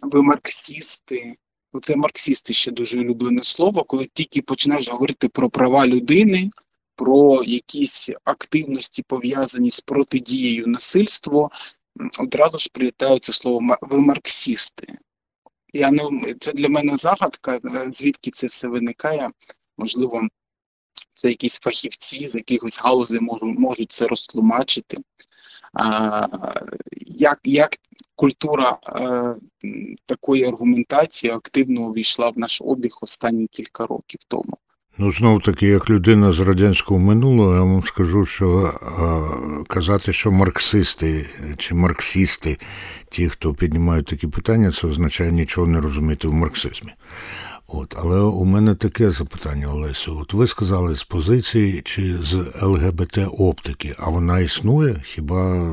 ви 0.00 0.22
марксісти. 0.22 1.34
Оце 1.72 1.96
марксісти 1.96 2.52
ще 2.52 2.70
дуже 2.70 2.98
улюблене 3.00 3.42
слово, 3.42 3.84
коли 3.84 4.06
тільки 4.14 4.42
починаєш 4.42 4.88
говорити 4.88 5.28
про 5.28 5.50
права 5.50 5.86
людини, 5.86 6.50
про 6.96 7.42
якісь 7.44 8.10
активності 8.24 9.02
пов'язані 9.06 9.70
з 9.70 9.80
протидією 9.80 10.66
насильству, 10.66 11.50
одразу 12.18 12.58
ж 12.58 12.68
прилітає 12.72 13.18
це 13.18 13.32
слово 13.32 13.60
«ма- 13.60 13.78
ви 13.82 13.98
марксісти. 13.98 14.98
Я 15.72 15.90
не 15.90 16.34
це 16.40 16.52
для 16.52 16.68
мене 16.68 16.96
загадка, 16.96 17.60
е, 17.64 17.92
звідки 17.92 18.30
це 18.30 18.46
все 18.46 18.68
виникає. 18.68 19.30
Можливо, 19.78 20.22
це 21.14 21.28
якісь 21.28 21.58
фахівці 21.58 22.26
з 22.26 22.34
якихось 22.34 22.78
галузей 22.80 23.20
можуть, 23.20 23.58
можуть 23.58 23.92
це 23.92 24.06
розтлумачити. 24.06 24.96
А, 25.74 26.26
як, 27.06 27.40
як 27.44 27.70
культура 28.14 28.78
е, 28.86 29.00
м, 29.00 29.36
такої 30.06 30.44
аргументації 30.44 31.32
активно 31.32 31.80
увійшла 31.80 32.28
в 32.30 32.38
наш 32.38 32.62
обіг 32.62 32.98
останні 33.00 33.46
кілька 33.46 33.86
років 33.86 34.20
тому? 34.28 34.58
Ну, 34.98 35.12
знову 35.12 35.40
таки, 35.40 35.66
як 35.66 35.90
людина 35.90 36.32
з 36.32 36.40
радянського 36.40 37.00
минулого, 37.00 37.54
я 37.54 37.60
вам 37.60 37.84
скажу, 37.84 38.26
що 38.26 38.72
а, 38.98 39.64
казати, 39.74 40.12
що 40.12 40.32
марксисти 40.32 41.26
чи 41.56 41.74
марксісти, 41.74 42.58
ті, 43.10 43.28
хто 43.28 43.54
піднімають 43.54 44.06
такі 44.06 44.26
питання, 44.26 44.72
це 44.72 44.86
означає 44.86 45.32
нічого 45.32 45.66
не 45.66 45.80
розуміти 45.80 46.28
в 46.28 46.34
марксизмі. 46.34 46.92
От, 47.74 47.96
але 47.98 48.20
у 48.20 48.44
мене 48.44 48.74
таке 48.74 49.10
запитання, 49.10 49.68
Олесю. 49.72 50.18
От 50.22 50.34
ви 50.34 50.46
сказали 50.46 50.96
з 50.96 51.04
позиції 51.04 51.82
чи 51.84 52.18
з 52.18 52.34
ЛГБТ 52.62 53.18
оптики, 53.38 53.94
а 53.98 54.10
вона 54.10 54.38
існує? 54.38 54.96
Хіба 55.04 55.72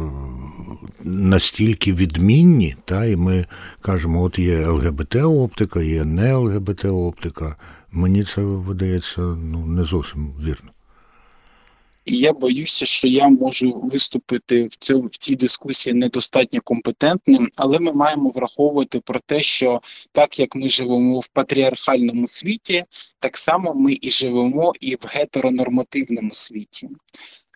настільки 1.03 1.94
відмінні? 1.94 2.75
Та 2.86 3.06
і 3.06 3.15
ми 3.15 3.46
кажемо, 3.82 4.24
от 4.24 4.39
є 4.39 4.68
ЛГБТ 4.68 5.15
оптика, 5.15 5.82
є 5.82 6.06
не 6.06 6.36
ЛГБТ 6.36 6.86
оптика. 6.86 7.56
Мені 7.91 8.24
це 8.24 8.41
видається 8.41 9.22
ну 9.22 9.65
не 9.65 9.84
зовсім 9.84 10.34
вірно. 10.39 10.72
І 12.10 12.18
я 12.18 12.34
боюся, 12.34 12.86
що 12.86 13.08
я 13.08 13.30
можу 13.30 13.82
виступити 13.84 14.63
в 14.63 14.75
цьому 14.75 15.08
в 15.08 15.18
цій 15.18 15.36
дискусії 15.36 15.94
недостатньо 15.94 16.62
компетентним, 16.63 17.50
але 17.58 17.80
ми 17.80 17.94
маємо 17.94 18.30
враховувати 18.30 19.00
про 19.00 19.20
те, 19.20 19.42
що 19.42 19.82
так 20.12 20.39
як 20.39 20.56
ми 20.56 20.70
живемо 20.70 21.20
в 21.20 21.28
патріархальному 21.28 22.28
світі, 22.28 22.84
так 23.20 23.38
само 23.38 23.74
ми 23.74 23.98
і 24.01 24.12
живемо 24.12 24.74
і 24.82 24.96
в 24.96 25.08
гетеронормативному 25.13 26.34
світі. 26.34 26.89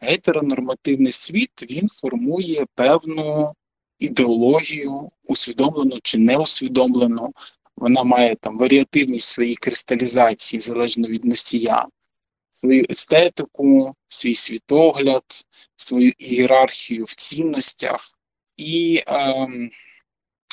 Гетеронормативний 0.01 1.12
світ 1.12 1.72
він 1.72 1.89
формує 2.01 2.65
певну 2.75 3.53
ідеологію, 4.00 5.10
усвідомлену 5.24 6.00
чи 6.03 6.17
неусвідомлену. 6.17 7.33
Вона 7.77 8.03
має 8.03 8.36
там 8.36 8.57
варіативність 8.57 9.29
своїй 9.29 9.55
кристалізації 9.55 10.60
залежно 10.60 11.07
від 11.07 11.25
носія 11.25 11.88
свою 12.63 12.86
естетику, 12.89 13.93
свій 14.08 14.36
світогляд, 14.36 15.24
свою 15.75 16.13
ієрархію 16.17 17.03
в 17.03 17.15
цінностях. 17.15 18.17
І, 18.58 19.03
ем, 19.08 19.70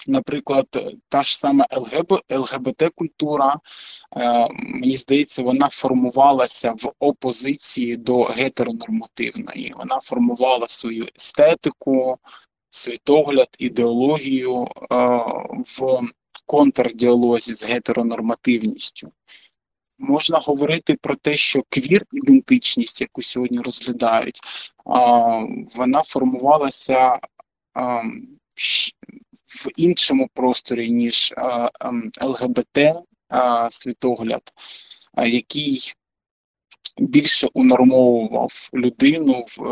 наприклад, 0.07 0.67
та 1.09 1.25
ж 1.25 1.39
сама 1.39 1.67
ЛГБ, 1.73 2.21
ЛГБТ-культура, 2.31 3.57
е, 4.17 4.49
мені 4.51 4.97
здається, 4.97 5.43
вона 5.43 5.69
формувалася 5.69 6.73
в 6.73 6.93
опозиції 6.99 7.97
до 7.97 8.23
гетеронормативної. 8.23 9.75
Вона 9.77 10.01
формувала 10.01 10.69
свою 10.69 11.09
естетику, 11.17 12.17
світогляд, 12.71 13.49
ідеологію 13.59 14.63
е, 14.65 14.97
в 15.79 16.01
контрдіалозі 16.47 17.55
з 17.55 17.65
гетеронормативністю 17.65 19.09
можна 20.01 20.39
говорити 20.39 20.95
про 20.95 21.17
те, 21.17 21.37
що 21.37 21.63
квір-ідентичність, 21.71 23.01
яку 23.01 23.23
сьогодні 23.23 23.59
розглядають, 23.59 24.41
вона 25.75 26.03
формувалася 26.03 27.19
в 29.65 29.69
іншому 29.77 30.29
просторі, 30.35 30.91
ніж 30.91 31.35
ЛГБТ 32.23 32.79
світогляд, 33.71 34.43
який 35.27 35.95
більше 36.99 37.49
унормовував 37.55 38.69
людину 38.75 39.47
в, 39.49 39.63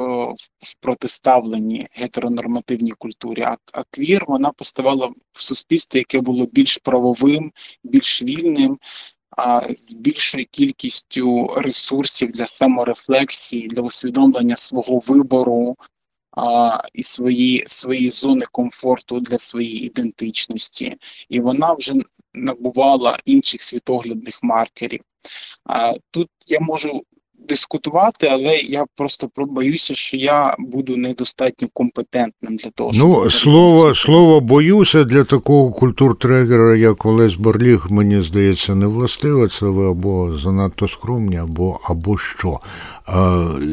в 0.61 0.75
протиставленні 0.81 1.87
гетеронормативній 1.93 2.93
культурі, 2.99 3.43
а, 3.43 3.57
а 3.73 3.83
квір 3.91 4.25
вона 4.29 4.51
поставала 4.51 5.12
в 5.33 5.43
суспільстві, 5.43 5.99
яке 5.99 6.21
було 6.21 6.47
більш 6.47 6.79
правовим, 6.79 7.53
більш 7.85 8.23
вільним, 8.23 8.79
а 9.38 9.74
з 9.74 9.92
більшою 9.92 10.46
кількістю 10.51 11.55
ресурсів 11.57 12.31
для 12.31 12.46
саморефлексії, 12.46 13.68
для 13.68 13.83
усвідомлення 13.83 14.57
свого 14.57 14.98
вибору 14.98 15.77
а, 16.37 16.81
і 16.92 17.03
свої, 17.03 17.64
свої 17.66 18.11
зони 18.11 18.46
комфорту 18.53 19.20
для 19.20 19.38
своєї 19.38 19.87
ідентичності, 19.87 20.96
і 21.29 21.40
вона 21.40 21.74
вже 21.74 21.94
набувала 22.35 23.18
інших 23.24 23.62
світоглядних 23.62 24.42
маркерів. 24.42 25.01
А, 25.64 25.92
Тут 26.11 26.29
я 26.46 26.61
можу 26.61 27.03
дискутувати, 27.49 28.27
але 28.27 28.57
я 28.57 28.85
просто 28.97 29.29
боюся, 29.37 29.95
що 29.95 30.17
я 30.17 30.57
буду 30.59 30.97
недостатньо 30.97 31.69
компетентним 31.73 32.57
для 32.57 32.71
того, 32.71 32.93
щоб 32.93 33.09
ну 33.09 33.31
слово 33.31 33.95
слово 33.95 34.41
боюся 34.41 35.05
для 35.05 35.25
такого 35.25 35.73
культуртрегера, 35.73 36.77
як 36.77 37.07
Олесь 37.07 37.35
Барліг, 37.35 37.87
мені 37.91 38.21
здається, 38.21 38.75
не 38.75 38.87
властиве. 38.87 39.49
Це 39.49 39.67
ви 39.67 39.91
або 39.91 40.37
занадто 40.37 40.89
скромні, 40.89 41.37
або 41.37 41.81
або 41.85 42.19
що. 42.19 42.59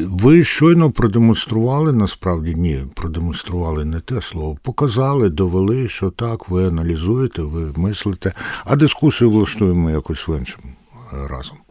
Ви 0.06 0.44
щойно 0.44 0.90
продемонстрували, 0.90 1.92
насправді 1.92 2.54
ні, 2.54 2.82
продемонстрували 2.94 3.84
не 3.84 4.00
те 4.00 4.22
слово. 4.22 4.58
Показали, 4.62 5.30
довели, 5.30 5.88
що 5.88 6.10
так, 6.10 6.48
ви 6.48 6.66
аналізуєте, 6.68 7.42
ви 7.42 7.72
мислите, 7.76 8.32
а 8.64 8.76
дискусію 8.76 9.30
влаштуємо 9.30 9.90
якось 9.90 10.28
в 10.28 10.38
іншому 10.38 10.72
разом. 11.30 11.65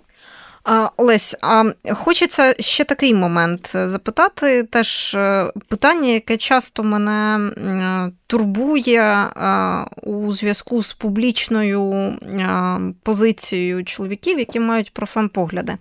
Олесь, 0.98 1.36
а 1.42 1.64
хочеться 1.94 2.56
ще 2.60 2.84
такий 2.84 3.14
момент 3.14 3.68
запитати. 3.74 4.64
Теж 4.64 5.14
е, 5.16 5.52
питання, 5.68 6.10
яке 6.10 6.38
часто 6.38 6.84
мене 6.84 7.52
турбує 8.28 9.28
у 10.02 10.34
зв'язку 10.34 10.84
з 10.84 10.94
публічною 10.94 12.14
позицією 13.04 13.84
чоловіків, 13.84 14.40
які 14.40 14.60
мають 14.60 14.94
профемпогляди. 14.94 15.78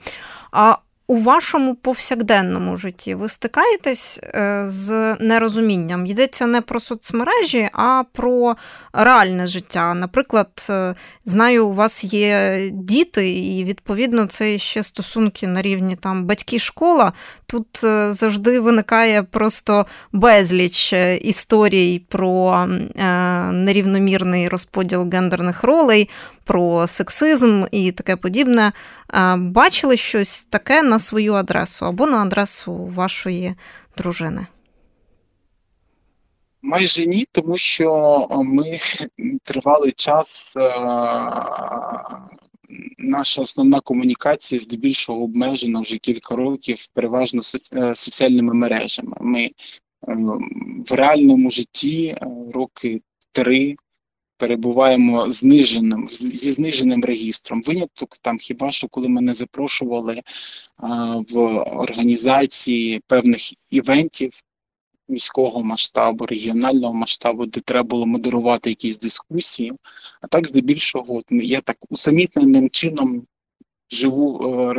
А 0.53 0.77
у 1.07 1.17
вашому 1.17 1.75
повсякденному 1.75 2.77
житті 2.77 3.15
ви 3.15 3.29
стикаєтесь 3.29 4.21
е, 4.23 4.65
з 4.67 5.17
нерозумінням? 5.21 6.07
Йдеться 6.07 6.47
не 6.47 6.61
про 6.61 6.81
соцмережі, 6.81 7.69
а 7.73 8.03
про 8.13 8.57
реальне 8.93 9.47
життя. 9.47 9.95
Наприклад, 9.95 10.67
е, 10.71 10.95
знаю, 11.25 11.69
у 11.69 11.75
вас 11.75 12.05
є 12.05 12.61
діти, 12.73 13.33
і 13.33 13.65
відповідно 13.65 14.27
це 14.27 14.59
ще 14.59 14.83
стосунки 14.83 15.47
на 15.47 15.63
рівні 15.63 15.97
там 15.97 16.25
батьки-школа. 16.25 17.13
Тут 17.47 17.85
е, 17.85 18.13
завжди 18.13 18.61
виникає 18.61 19.23
просто 19.23 19.87
безліч 20.13 20.93
історій 21.21 21.99
про 22.09 22.67
нерівномірний 23.53 24.49
розподіл 24.49 25.11
гендерних 25.13 25.65
ролей, 25.65 26.09
про 26.45 26.87
сексизм 26.87 27.65
і 27.71 27.93
таке 27.93 28.17
подібне. 28.17 28.73
Бачили 29.37 29.97
щось 29.97 30.45
таке 30.45 30.83
на 30.83 30.99
свою 30.99 31.35
адресу 31.35 31.87
або 31.87 32.07
на 32.07 32.17
адресу 32.23 32.75
вашої 32.75 33.55
дружини? 33.97 34.47
Майже 36.63 37.07
ні, 37.07 37.27
тому 37.33 37.57
що 37.57 38.27
ми 38.31 38.79
тривалий 39.45 39.93
час. 39.97 40.57
Наша 42.99 43.43
основна 43.43 43.81
комунікація 43.81 44.61
здебільшого 44.61 45.23
обмежена 45.23 45.81
вже 45.81 45.97
кілька 45.97 46.37
років 46.37 46.87
переважно 46.95 47.43
соціальними 47.43 48.55
мережами. 48.55 49.17
Ми 49.21 49.51
в 50.89 50.93
реальному 50.93 51.51
житті 51.51 52.17
роки 52.55 53.01
три 53.33 53.77
перебуваємо 54.37 55.33
зниженим 55.33 56.09
зі 56.11 56.51
зниженим 56.51 57.05
регістром. 57.05 57.63
Виняток 57.63 58.19
там 58.19 58.39
хіба 58.39 58.71
що 58.71 58.89
коли 58.89 59.09
мене 59.09 59.35
запрошували 59.35 60.21
а, 60.77 61.17
в 61.17 61.39
організації 61.59 63.03
певних 63.07 63.73
івентів 63.73 64.33
міського 65.09 65.63
масштабу, 65.63 66.27
регіонального 66.27 66.95
масштабу, 66.95 67.47
де 67.47 67.61
треба 67.61 67.89
було 67.89 68.07
модерувати 68.07 68.71
якісь 68.71 68.99
дискусії. 68.99 69.73
А 70.21 70.27
так, 70.27 70.49
здебільшого, 70.49 71.17
от 71.17 71.25
я 71.31 71.61
так 71.61 71.77
усамітненим 71.91 72.71
чином 72.71 73.27
живу. 73.91 74.75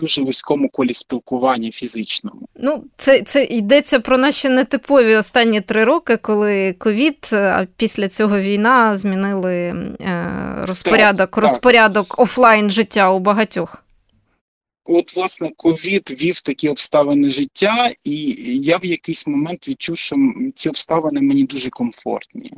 Дуже 0.00 0.22
вузькому 0.22 0.68
колі 0.68 0.94
спілкування 0.94 1.70
фізичному. 1.70 2.48
Ну, 2.54 2.84
це 2.96 3.22
це 3.22 3.44
йдеться 3.44 4.00
про 4.00 4.18
наші 4.18 4.48
нетипові 4.48 5.16
останні 5.16 5.60
три 5.60 5.84
роки, 5.84 6.16
коли 6.16 6.72
ковід, 6.72 7.28
а 7.32 7.66
після 7.76 8.08
цього 8.08 8.40
війна 8.40 8.96
змінили 8.96 9.54
е, 9.54 10.32
розпорядок, 10.62 11.30
так, 11.30 11.36
розпорядок 11.36 12.14
офлайн 12.18 12.70
життя 12.70 13.10
у 13.10 13.18
багатьох. 13.18 13.82
От, 14.88 15.16
власне, 15.16 15.50
ковід 15.56 16.16
вів 16.22 16.40
такі 16.40 16.68
обставини 16.68 17.30
життя, 17.30 17.90
і 18.04 18.16
я 18.62 18.76
в 18.76 18.84
якийсь 18.84 19.26
момент 19.26 19.68
відчув, 19.68 19.96
що 19.96 20.16
ці 20.54 20.68
обставини 20.68 21.20
мені 21.20 21.44
дуже 21.44 21.70
комфортні, 21.70 22.52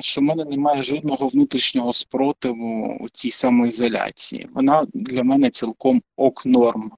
що 0.00 0.20
в 0.20 0.24
мене 0.24 0.44
немає 0.44 0.82
жодного 0.82 1.26
внутрішнього 1.26 1.92
спротиву 1.92 2.98
у 3.00 3.08
цій 3.08 3.30
самоізоляції. 3.30 4.46
Вона 4.54 4.86
для 4.94 5.22
мене 5.22 5.50
цілком 5.50 6.02
ок 6.16 6.46
норм. 6.46 6.90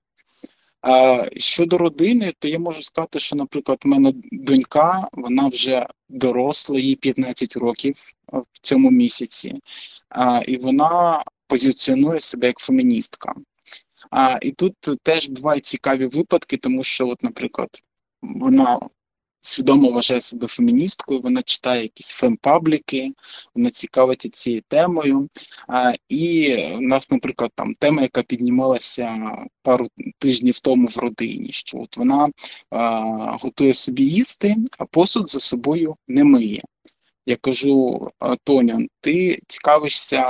Щодо 1.36 1.78
родини, 1.78 2.32
то 2.38 2.48
я 2.48 2.58
можу 2.58 2.82
сказати, 2.82 3.18
що, 3.18 3.36
наприклад, 3.36 3.78
в 3.84 3.88
мене 3.88 4.12
донька, 4.32 5.08
вона 5.12 5.48
вже 5.48 5.86
доросла, 6.08 6.78
їй 6.78 6.96
15 6.96 7.56
років 7.56 7.96
в 8.32 8.58
цьому 8.60 8.90
місяці, 8.90 9.54
і 10.48 10.56
вона 10.56 11.22
позиціонує 11.46 12.20
себе 12.20 12.46
як 12.46 12.58
феміністка. 12.58 13.34
А, 14.10 14.38
І 14.42 14.50
тут 14.50 14.74
теж 15.02 15.28
бувають 15.28 15.66
цікаві 15.66 16.06
випадки, 16.06 16.56
тому 16.56 16.84
що, 16.84 17.08
от, 17.08 17.22
наприклад, 17.22 17.68
вона 18.22 18.80
свідомо 19.46 19.90
вважає 19.90 20.20
себе 20.20 20.46
феміністкою, 20.46 21.20
вона 21.20 21.42
читає 21.42 21.83
якісь 21.83 22.11
фемпабліки, 22.12 23.12
вона 23.54 23.70
цікавиться 23.70 24.28
цією 24.28 24.62
темою. 24.68 25.28
А, 25.68 25.92
І 26.09 26.57
в 26.74 26.80
нас, 26.80 27.11
наприклад, 27.11 27.50
там 27.54 27.74
тема, 27.74 28.02
яка 28.02 28.22
піднімалася 28.22 29.37
пару 29.62 29.88
тижнів 30.18 30.61
тому 30.61 30.87
в 30.87 30.96
родині, 30.96 31.52
що 31.52 31.78
от 31.78 31.96
вона 31.96 32.28
а, 32.70 33.00
готує 33.40 33.74
собі 33.74 34.02
їсти, 34.02 34.57
а 34.78 34.85
посуд 34.85 35.28
за 35.28 35.40
собою 35.40 35.96
не 36.09 36.24
миє. 36.24 36.62
Я 37.26 37.37
кажу, 37.37 38.09
Тоню, 38.44 38.87
ти 39.00 39.38
цікавишся 39.48 40.22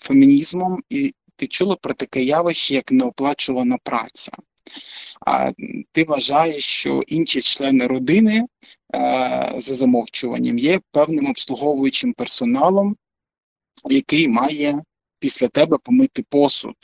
фемінізмом 0.00 0.82
і 0.90 1.12
ти 1.36 1.46
чула 1.46 1.76
про 1.76 1.94
таке 1.94 2.22
явище, 2.22 2.74
як 2.74 2.92
неоплачувана 2.92 3.78
праця. 3.82 4.32
А 5.26 5.52
ти 5.92 6.04
вважаєш, 6.04 6.64
що 6.64 7.02
інші 7.06 7.40
члени 7.40 7.86
родини 7.86 8.44
е, 8.94 9.52
за 9.56 9.74
замовчуванням 9.74 10.58
є 10.58 10.80
певним 10.92 11.30
обслуговуючим 11.30 12.12
персоналом, 12.12 12.96
який 13.84 14.28
має 14.28 14.82
після 15.18 15.48
тебе 15.48 15.78
помити 15.78 16.24
посуд. 16.28 16.76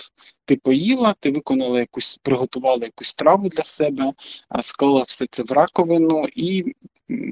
Ти 0.44 0.57
поїла, 0.57 1.14
ти 1.20 1.31
виконала 1.31 1.79
якусь, 1.79 2.18
приготувала 2.23 2.85
якусь 2.85 3.09
страву 3.09 3.49
для 3.49 3.62
себе, 3.62 4.12
склала 4.62 5.03
все 5.03 5.27
це 5.31 5.42
в 5.42 5.53
раковину 5.53 6.27
і 6.37 6.64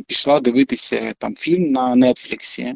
пішла 0.07 0.41
дивитися 0.41 1.13
там 1.19 1.35
фільм 1.35 1.73
на 1.73 1.95
Нетфліксі 1.95 2.75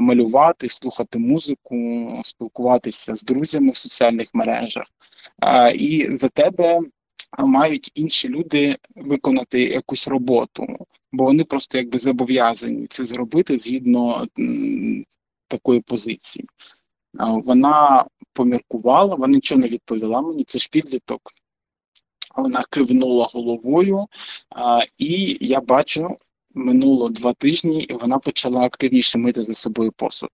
малювати, 0.00 0.68
слухати 0.68 1.18
музику, 1.18 2.10
спілкуватися 2.24 3.14
з 3.14 3.22
друзями 3.22 3.70
в 3.70 3.76
соціальних 3.76 4.28
мережах. 4.34 4.84
І 5.74 6.08
за 6.10 6.28
тебе 6.28 6.80
мають 7.38 7.90
інші 7.94 8.28
люди 8.28 8.76
виконати 8.96 9.62
якусь 9.62 10.08
роботу, 10.08 10.66
бо 11.12 11.24
вони 11.24 11.44
просто 11.44 11.78
якби 11.78 11.98
зобов'язані 11.98 12.86
це 12.86 13.04
зробити 13.04 13.58
згідно 13.58 14.26
такої 15.48 15.80
позиції. 15.80 16.46
Вона 17.44 18.04
поміркувала, 18.32 19.14
вона 19.14 19.34
нічого 19.34 19.60
не 19.60 19.68
відповіла 19.68 20.20
мені, 20.20 20.44
це 20.44 20.58
ж 20.58 20.68
підліток. 20.70 21.32
Вона 22.36 22.64
кивнула 22.70 23.28
головою, 23.32 24.04
і 24.98 25.36
я 25.40 25.60
бачу, 25.60 26.16
минуло 26.58 27.08
два 27.08 27.32
тижні, 27.32 27.82
і 27.82 27.92
вона 27.92 28.18
почала 28.18 28.60
активніше 28.60 29.18
мити 29.18 29.42
за 29.42 29.54
собою 29.54 29.92
посуд. 29.96 30.30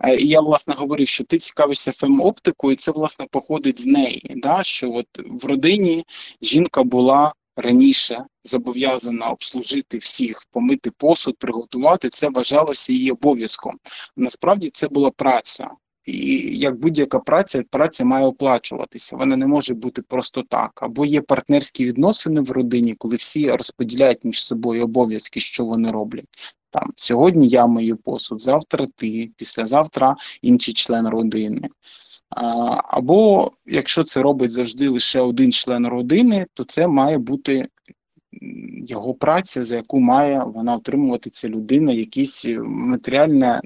Е, 0.00 0.16
і 0.16 0.28
я, 0.28 0.40
власне, 0.40 0.74
говорив, 0.74 1.08
що 1.08 1.24
ти 1.24 1.38
цікавишся 1.38 1.92
фемоптикою, 1.92 2.72
і 2.72 2.76
це, 2.76 2.92
власне, 2.92 3.26
походить 3.30 3.80
з 3.80 3.86
неї. 3.86 4.32
да? 4.36 4.62
Що 4.62 4.92
от 4.92 5.06
в 5.26 5.44
родині 5.44 6.04
жінка 6.42 6.82
була 6.82 7.32
раніше 7.56 8.24
зобов'язана 8.44 9.28
обслужити 9.30 9.98
всіх, 9.98 10.44
помити 10.50 10.90
посуд, 10.90 11.36
приготувати, 11.38 12.08
це 12.08 12.28
вважалося 12.28 12.92
її 12.92 13.10
обов'язком. 13.10 13.78
Насправді 14.16 14.70
це 14.72 14.88
була 14.88 15.10
праця. 15.10 15.70
І 16.06 16.58
як 16.58 16.80
будь-яка 16.80 17.18
праця, 17.18 17.62
праця 17.70 18.04
має 18.04 18.26
оплачуватися. 18.26 19.16
Вона 19.16 19.36
не 19.36 19.46
може 19.46 19.74
бути 19.74 20.02
просто 20.02 20.42
так. 20.48 20.82
Або 20.82 21.06
є 21.06 21.20
партнерські 21.20 21.84
відносини 21.84 22.40
в 22.40 22.50
родині, 22.50 22.94
коли 22.94 23.16
всі 23.16 23.50
розподіляють 23.50 24.24
між 24.24 24.44
собою 24.44 24.84
обов'язки, 24.84 25.40
що 25.40 25.64
вони 25.64 25.90
роблять. 25.90 26.26
Там 26.70 26.92
сьогодні 26.96 27.48
я 27.48 27.66
мою 27.66 27.96
посуд, 27.96 28.40
завтра 28.40 28.86
ти, 28.96 29.30
післязавтра 29.36 30.16
інший 30.42 30.74
член 30.74 31.08
родини. 31.08 31.68
Або 32.88 33.50
якщо 33.66 34.04
це 34.04 34.22
робить 34.22 34.50
завжди 34.50 34.88
лише 34.88 35.20
один 35.20 35.52
член 35.52 35.86
родини, 35.86 36.46
то 36.54 36.64
це 36.64 36.86
має 36.86 37.18
бути 37.18 37.66
його 38.88 39.14
праця, 39.14 39.64
за 39.64 39.76
яку 39.76 40.00
має 40.00 40.42
вона 40.46 40.74
отримувати 40.74 41.30
ця 41.30 41.48
людина, 41.48 41.92
якісь 41.92 42.46
матеріальне 42.66 43.60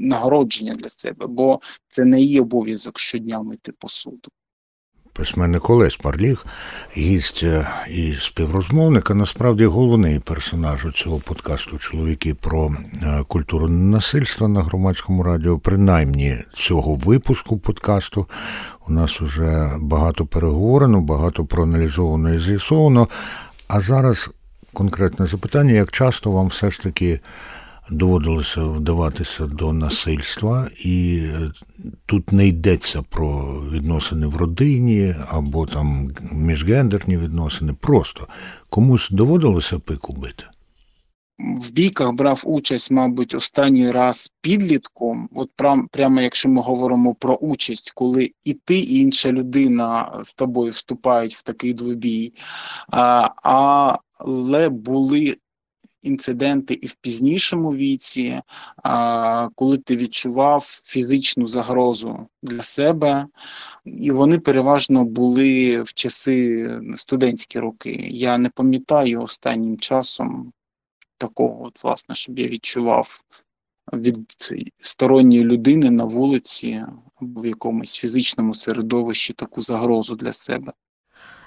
нагородження 0.00 0.74
для 0.74 0.88
себе, 0.88 1.26
бо 1.26 1.60
це 1.88 2.04
не 2.04 2.20
її 2.20 2.40
обов'язок 2.40 2.98
щодня 2.98 3.42
мити 3.42 3.72
посуду. 3.78 4.30
Письменник 5.16 5.70
Олесь 5.70 5.96
Парліг, 5.96 6.46
гість 6.96 7.40
е, 7.42 7.68
і 7.90 8.14
співрозмовник, 8.20 9.10
а 9.10 9.14
насправді 9.14 9.66
головний 9.66 10.18
персонаж 10.18 10.84
у 10.84 10.92
цього 10.92 11.18
подкасту 11.18 11.78
Чоловіки 11.78 12.34
про 12.34 12.74
е, 13.02 13.24
культуру 13.28 13.68
насильства 13.68 14.48
на 14.48 14.62
громадському 14.62 15.22
радіо, 15.22 15.58
принаймні 15.58 16.38
цього 16.54 16.94
випуску 16.94 17.58
подкасту. 17.58 18.26
У 18.88 18.92
нас 18.92 19.20
вже 19.20 19.70
багато 19.78 20.26
переговорено, 20.26 21.00
багато 21.00 21.44
проаналізовано 21.44 22.34
і 22.34 22.40
з'ясовано. 22.40 23.08
А 23.68 23.80
зараз 23.80 24.30
конкретне 24.72 25.26
запитання: 25.26 25.72
як 25.72 25.92
часто 25.92 26.30
вам 26.30 26.46
все 26.46 26.70
ж 26.70 26.80
таки 26.80 27.20
доводилося 27.90 28.62
вдаватися 28.62 29.46
до 29.46 29.72
насильства, 29.72 30.68
і 30.84 31.16
е, 31.16 31.52
тут 32.06 32.32
не 32.32 32.46
йдеться 32.46 33.02
про 33.02 33.60
відносини 33.72 34.26
в 34.26 34.36
родині 34.36 35.14
або 35.28 35.66
там 35.66 36.10
міжгендерні 36.32 37.16
відносини. 37.16 37.72
Просто 37.72 38.28
комусь 38.70 39.08
доводилося 39.10 39.78
пику 39.78 40.12
бити? 40.12 40.44
В 41.38 41.70
бійках 41.70 42.12
брав 42.12 42.42
участь, 42.44 42.90
мабуть, 42.90 43.34
останній 43.34 43.90
раз 43.90 44.32
підлітком. 44.40 45.28
От 45.34 45.50
прям, 45.56 45.88
прямо 45.92 46.20
якщо 46.20 46.48
ми 46.48 46.62
говоримо 46.62 47.14
про 47.14 47.34
участь, 47.34 47.92
коли 47.94 48.30
і 48.44 48.54
ти, 48.54 48.78
і 48.78 49.00
інша 49.00 49.32
людина 49.32 50.18
з 50.22 50.34
тобою 50.34 50.72
вступають 50.72 51.34
в 51.34 51.42
такий 51.42 51.74
двобій, 51.74 52.32
а, 52.92 53.98
але 54.12 54.68
були 54.68 55.34
інциденти 56.02 56.74
і 56.74 56.86
в 56.86 56.94
пізнішому 56.94 57.74
віці, 57.74 58.40
коли 59.54 59.78
ти 59.78 59.96
відчував 59.96 60.80
фізичну 60.84 61.46
загрозу 61.46 62.26
для 62.42 62.62
себе, 62.62 63.26
і 63.84 64.10
вони 64.10 64.38
переважно 64.38 65.04
були 65.04 65.82
в 65.82 65.94
часи 65.94 66.68
студентські 66.96 67.58
роки. 67.58 68.06
Я 68.10 68.38
не 68.38 68.48
пам'ятаю 68.48 69.22
останнім 69.22 69.78
часом 69.78 70.52
такого, 71.18 71.64
от, 71.64 71.84
власне, 71.84 72.14
щоб 72.14 72.38
я 72.38 72.48
відчував 72.48 73.20
від 73.92 74.32
сторонньої 74.78 75.44
людини 75.44 75.90
на 75.90 76.04
вулиці 76.04 76.82
або 77.20 77.40
в 77.40 77.46
якомусь 77.46 77.96
фізичному 77.96 78.54
середовищі 78.54 79.32
таку 79.32 79.60
загрозу 79.60 80.14
для 80.14 80.32
себе. 80.32 80.72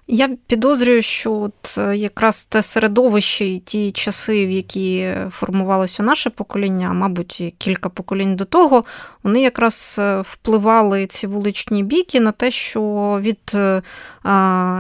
Я 0.09 0.29
підозрюю, 0.47 1.01
що 1.01 1.33
от 1.33 1.77
е, 1.77 1.97
якраз 1.97 2.45
те 2.45 2.61
середовище 2.61 3.45
і 3.45 3.59
ті 3.59 3.91
часи, 3.91 4.45
в 4.45 4.51
які 4.51 5.13
формувалося 5.31 6.03
наше 6.03 6.29
покоління, 6.29 6.93
мабуть, 6.93 7.53
кілька 7.57 7.89
поколінь 7.89 8.35
до 8.35 8.45
того, 8.45 8.83
вони 9.23 9.41
якраз 9.41 9.95
е, 9.99 10.21
впливали 10.21 11.07
ці 11.07 11.27
вуличні 11.27 11.83
бійки 11.83 12.19
на 12.19 12.31
те, 12.31 12.51
що 12.51 12.81
від 13.21 13.51
е, 13.53 13.81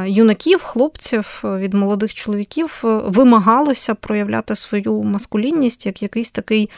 юнаків, 0.07 0.63
хлопців, 0.63 1.41
від 1.43 1.73
молодих 1.73 2.13
чоловіків 2.13 2.79
вимагалося 2.83 3.95
проявляти 3.95 4.55
свою 4.55 5.03
маскулінність 5.03 5.85
як 5.85 6.01
якийсь 6.01 6.31
такий 6.31 6.69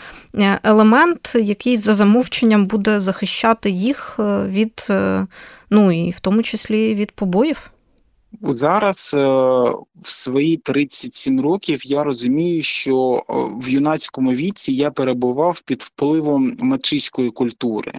елемент, 0.64 1.36
який 1.36 1.78
за 1.78 1.94
замовченням 1.94 2.66
буде 2.66 3.00
захищати 3.00 3.70
їх 3.70 4.16
від, 4.48 4.88
ну 5.70 5.92
і 5.92 6.12
в 6.12 6.20
тому 6.20 6.44
числі 6.44 6.96
від 6.96 7.12
побоїв. 7.12 7.72
Зараз 8.42 9.14
е, 9.18 9.20
в 10.02 10.12
свої 10.12 10.58
37 10.58 11.42
років 11.42 11.88
я 11.88 12.04
розумію, 12.04 12.64
що 12.64 13.24
е, 13.30 13.34
в 13.36 13.70
юнацькому 13.70 14.32
віці 14.32 14.74
я 14.74 14.92
перебував 14.92 15.62
під 15.62 15.82
впливом 15.82 16.58
мачиської 16.60 17.32
культури. 17.32 17.94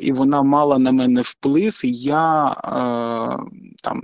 і 0.00 0.12
вона 0.12 0.42
мала 0.42 0.78
на 0.78 0.92
мене 0.92 1.22
вплив, 1.22 1.80
і 1.84 1.92
я 1.92 2.50
е, 2.50 2.54
там. 3.82 4.02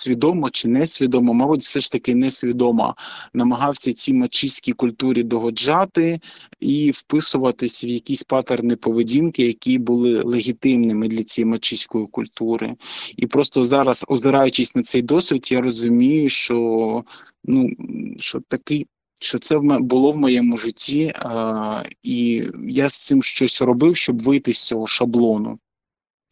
Свідомо 0.00 0.50
чи 0.50 0.68
несвідомо, 0.68 1.34
мабуть, 1.34 1.62
все 1.62 1.80
ж 1.80 1.92
таки 1.92 2.14
несвідомо 2.14 2.94
намагався 3.34 3.92
цій 3.92 4.12
мачистській 4.12 4.72
культурі 4.72 5.22
догоджати 5.22 6.20
і 6.60 6.90
вписуватись 6.90 7.84
в 7.84 7.86
якісь 7.86 8.22
патерни 8.22 8.76
поведінки, 8.76 9.46
які 9.46 9.78
були 9.78 10.22
легітимними 10.22 11.08
для 11.08 11.22
цієї 11.22 11.50
мачистської 11.50 12.06
культури. 12.06 12.74
І 13.16 13.26
просто 13.26 13.64
зараз, 13.64 14.04
озираючись 14.08 14.76
на 14.76 14.82
цей 14.82 15.02
досвід, 15.02 15.52
я 15.52 15.60
розумію, 15.60 16.28
що 16.28 17.04
ну 17.44 17.70
що 18.18 18.40
такий. 18.48 18.86
Що 19.22 19.38
це 19.38 19.58
було 19.58 20.12
в 20.12 20.18
моєму 20.18 20.58
житті, 20.58 21.12
а, 21.18 21.82
і 22.02 22.44
я 22.68 22.88
з 22.88 23.06
цим 23.06 23.22
щось 23.22 23.62
робив, 23.62 23.96
щоб 23.96 24.22
вийти 24.22 24.52
з 24.52 24.66
цього 24.66 24.86
шаблону. 24.86 25.58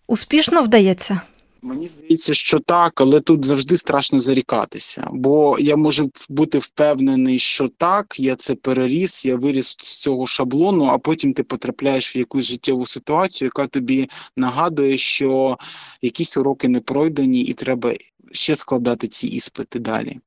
Успішно 0.07 0.63
вдається. 0.63 1.21
Мені 1.63 1.87
здається, 1.87 2.35
що 2.35 2.59
так, 2.59 3.01
але 3.01 3.21
тут 3.21 3.45
завжди 3.45 3.77
страшно 3.77 4.21
зарікатися. 4.21 5.09
Бо 5.13 5.57
я 5.59 5.77
можу 5.77 6.11
бути 6.29 6.59
впевнений, 6.59 7.39
що 7.39 7.69
так, 7.69 8.21
я 8.21 8.37
це 8.37 8.55
переріс, 8.55 9.25
я 9.25 9.37
виріс 9.37 9.77
з 9.81 9.97
цього 9.97 10.27
шаблону, 10.27 10.85
а 10.85 10.99
потім 10.99 11.33
ти 11.33 11.43
потрапляєш 11.43 12.17
в 12.17 12.19
якусь 12.19 12.45
життєву 12.45 12.87
ситуацію, 12.87 13.47
яка 13.47 13.67
тобі 13.67 14.09
нагадує, 14.37 14.99
що 14.99 15.59
якісь 16.03 16.37
уроки 16.37 16.69
не 16.69 16.81
пройдені, 16.81 17.41
і 17.41 17.55
треба 17.55 17.95
ще 18.33 18.57
складати 18.57 19.09
ці 19.09 19.29
іспити 19.29 19.79
далі. 19.79 20.19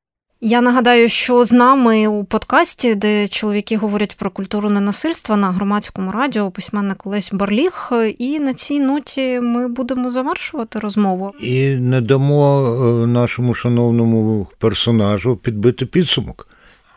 Я 0.44 0.60
нагадаю, 0.60 1.08
що 1.08 1.44
з 1.44 1.52
нами 1.52 2.06
у 2.06 2.24
подкасті, 2.24 2.94
де 2.94 3.28
чоловіки 3.28 3.76
говорять 3.76 4.16
про 4.16 4.30
культуру 4.30 4.70
ненасильства 4.70 5.36
на 5.36 5.52
громадському 5.52 6.10
радіо, 6.10 6.50
письменник 6.50 7.06
Олесь 7.06 7.32
Барліг. 7.32 7.90
І 8.18 8.38
на 8.38 8.54
цій 8.54 8.80
ноті 8.80 9.40
ми 9.40 9.68
будемо 9.68 10.10
завершувати 10.10 10.78
розмову. 10.78 11.32
І 11.42 11.68
не 11.68 12.00
дамо 12.00 12.66
е, 12.66 13.06
нашому 13.06 13.54
шановному 13.54 14.46
персонажу 14.58 15.36
підбити 15.36 15.86
підсумок. 15.86 16.48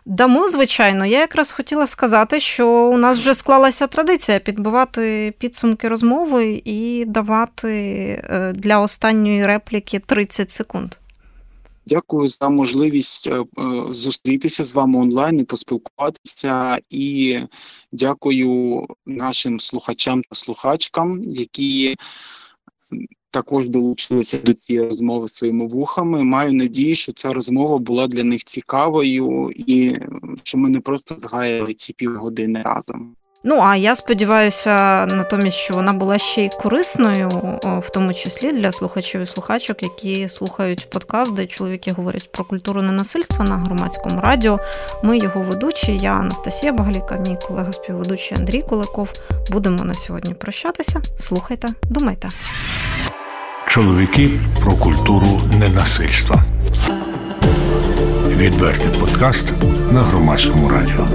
Дамо, 0.05 0.49
звичайно. 0.49 1.05
Я 1.05 1.19
якраз 1.19 1.51
хотіла 1.51 1.87
сказати, 1.87 2.39
що 2.39 2.67
у 2.67 2.97
нас 2.97 3.19
вже 3.19 3.33
склалася 3.33 3.87
традиція 3.87 4.39
підбивати 4.39 5.33
підсумки 5.39 5.87
розмови 5.87 6.61
і 6.65 7.05
давати 7.07 7.71
е, 8.29 8.53
для 8.53 8.79
останньої 8.79 9.45
репліки 9.45 9.99
30 9.99 10.51
секунд. 10.51 10.95
Дякую 11.87 12.27
за 12.27 12.49
можливість 12.49 13.27
е, 13.27 13.35
е, 13.39 13.45
зустрітися 13.89 14.63
з 14.63 14.73
вами 14.73 14.99
онлайн 14.99 15.39
і 15.39 15.43
поспілкуватися. 15.43 16.79
І 16.89 17.39
дякую 17.91 18.85
нашим 19.05 19.59
слухачам 19.59 20.21
та 20.29 20.35
слухачкам, 20.35 21.21
які 21.21 21.95
також 23.31 23.69
долучилися 23.69 24.37
до 24.37 24.53
цієї 24.53 24.87
розмови 24.87 25.29
своїми 25.29 25.67
вухами. 25.67 26.23
Маю 26.23 26.53
надію, 26.53 26.95
що 26.95 27.13
ця 27.13 27.33
розмова 27.33 27.77
була 27.77 28.07
для 28.07 28.23
них 28.23 28.43
цікавою 28.43 29.51
і 29.55 29.95
що 30.43 30.57
ми 30.57 30.69
не 30.69 30.79
просто 30.79 31.15
згаяли 31.19 31.73
ці 31.73 31.93
півгодини 31.93 32.61
разом. 32.61 33.15
Ну 33.47 33.59
а 33.61 33.75
я 33.75 33.95
сподіваюся, 33.95 35.05
натомість, 35.05 35.57
що 35.57 35.73
вона 35.73 35.93
була 35.93 36.17
ще 36.17 36.45
й 36.45 36.49
корисною, 36.49 37.29
в 37.63 37.89
тому 37.93 38.13
числі 38.13 38.51
для 38.51 38.71
слухачів 38.71 39.21
і 39.21 39.25
слухачок, 39.25 39.83
які 39.83 40.29
слухають 40.29 40.89
подкаст, 40.89 41.35
де 41.35 41.45
чоловіки 41.45 41.91
говорять 41.91 42.31
про 42.31 42.43
культуру 42.43 42.81
ненасильства 42.81 43.45
на 43.45 43.57
громадському 43.57 44.21
радіо. 44.21 44.59
Ми 45.03 45.17
його 45.17 45.41
ведучі, 45.41 45.97
я 45.97 46.11
Анастасія 46.11 46.73
Багаліка, 46.73 47.15
мій 47.15 47.37
колега 47.47 47.73
співведучий 47.73 48.37
Андрій 48.37 48.61
Куликов. 48.61 49.09
Будемо 49.51 49.83
на 49.83 49.93
сьогодні 49.93 50.33
прощатися. 50.33 51.01
Слухайте, 51.17 51.67
думайте. 51.83 52.29
Чоловіки 53.67 54.29
про 54.61 54.71
культуру 54.71 55.41
ненасильства. 55.59 56.43
Відвертий 58.27 58.99
подкаст 58.99 59.53
на 59.91 60.01
громадському 60.01 60.69
радіо. 60.69 61.07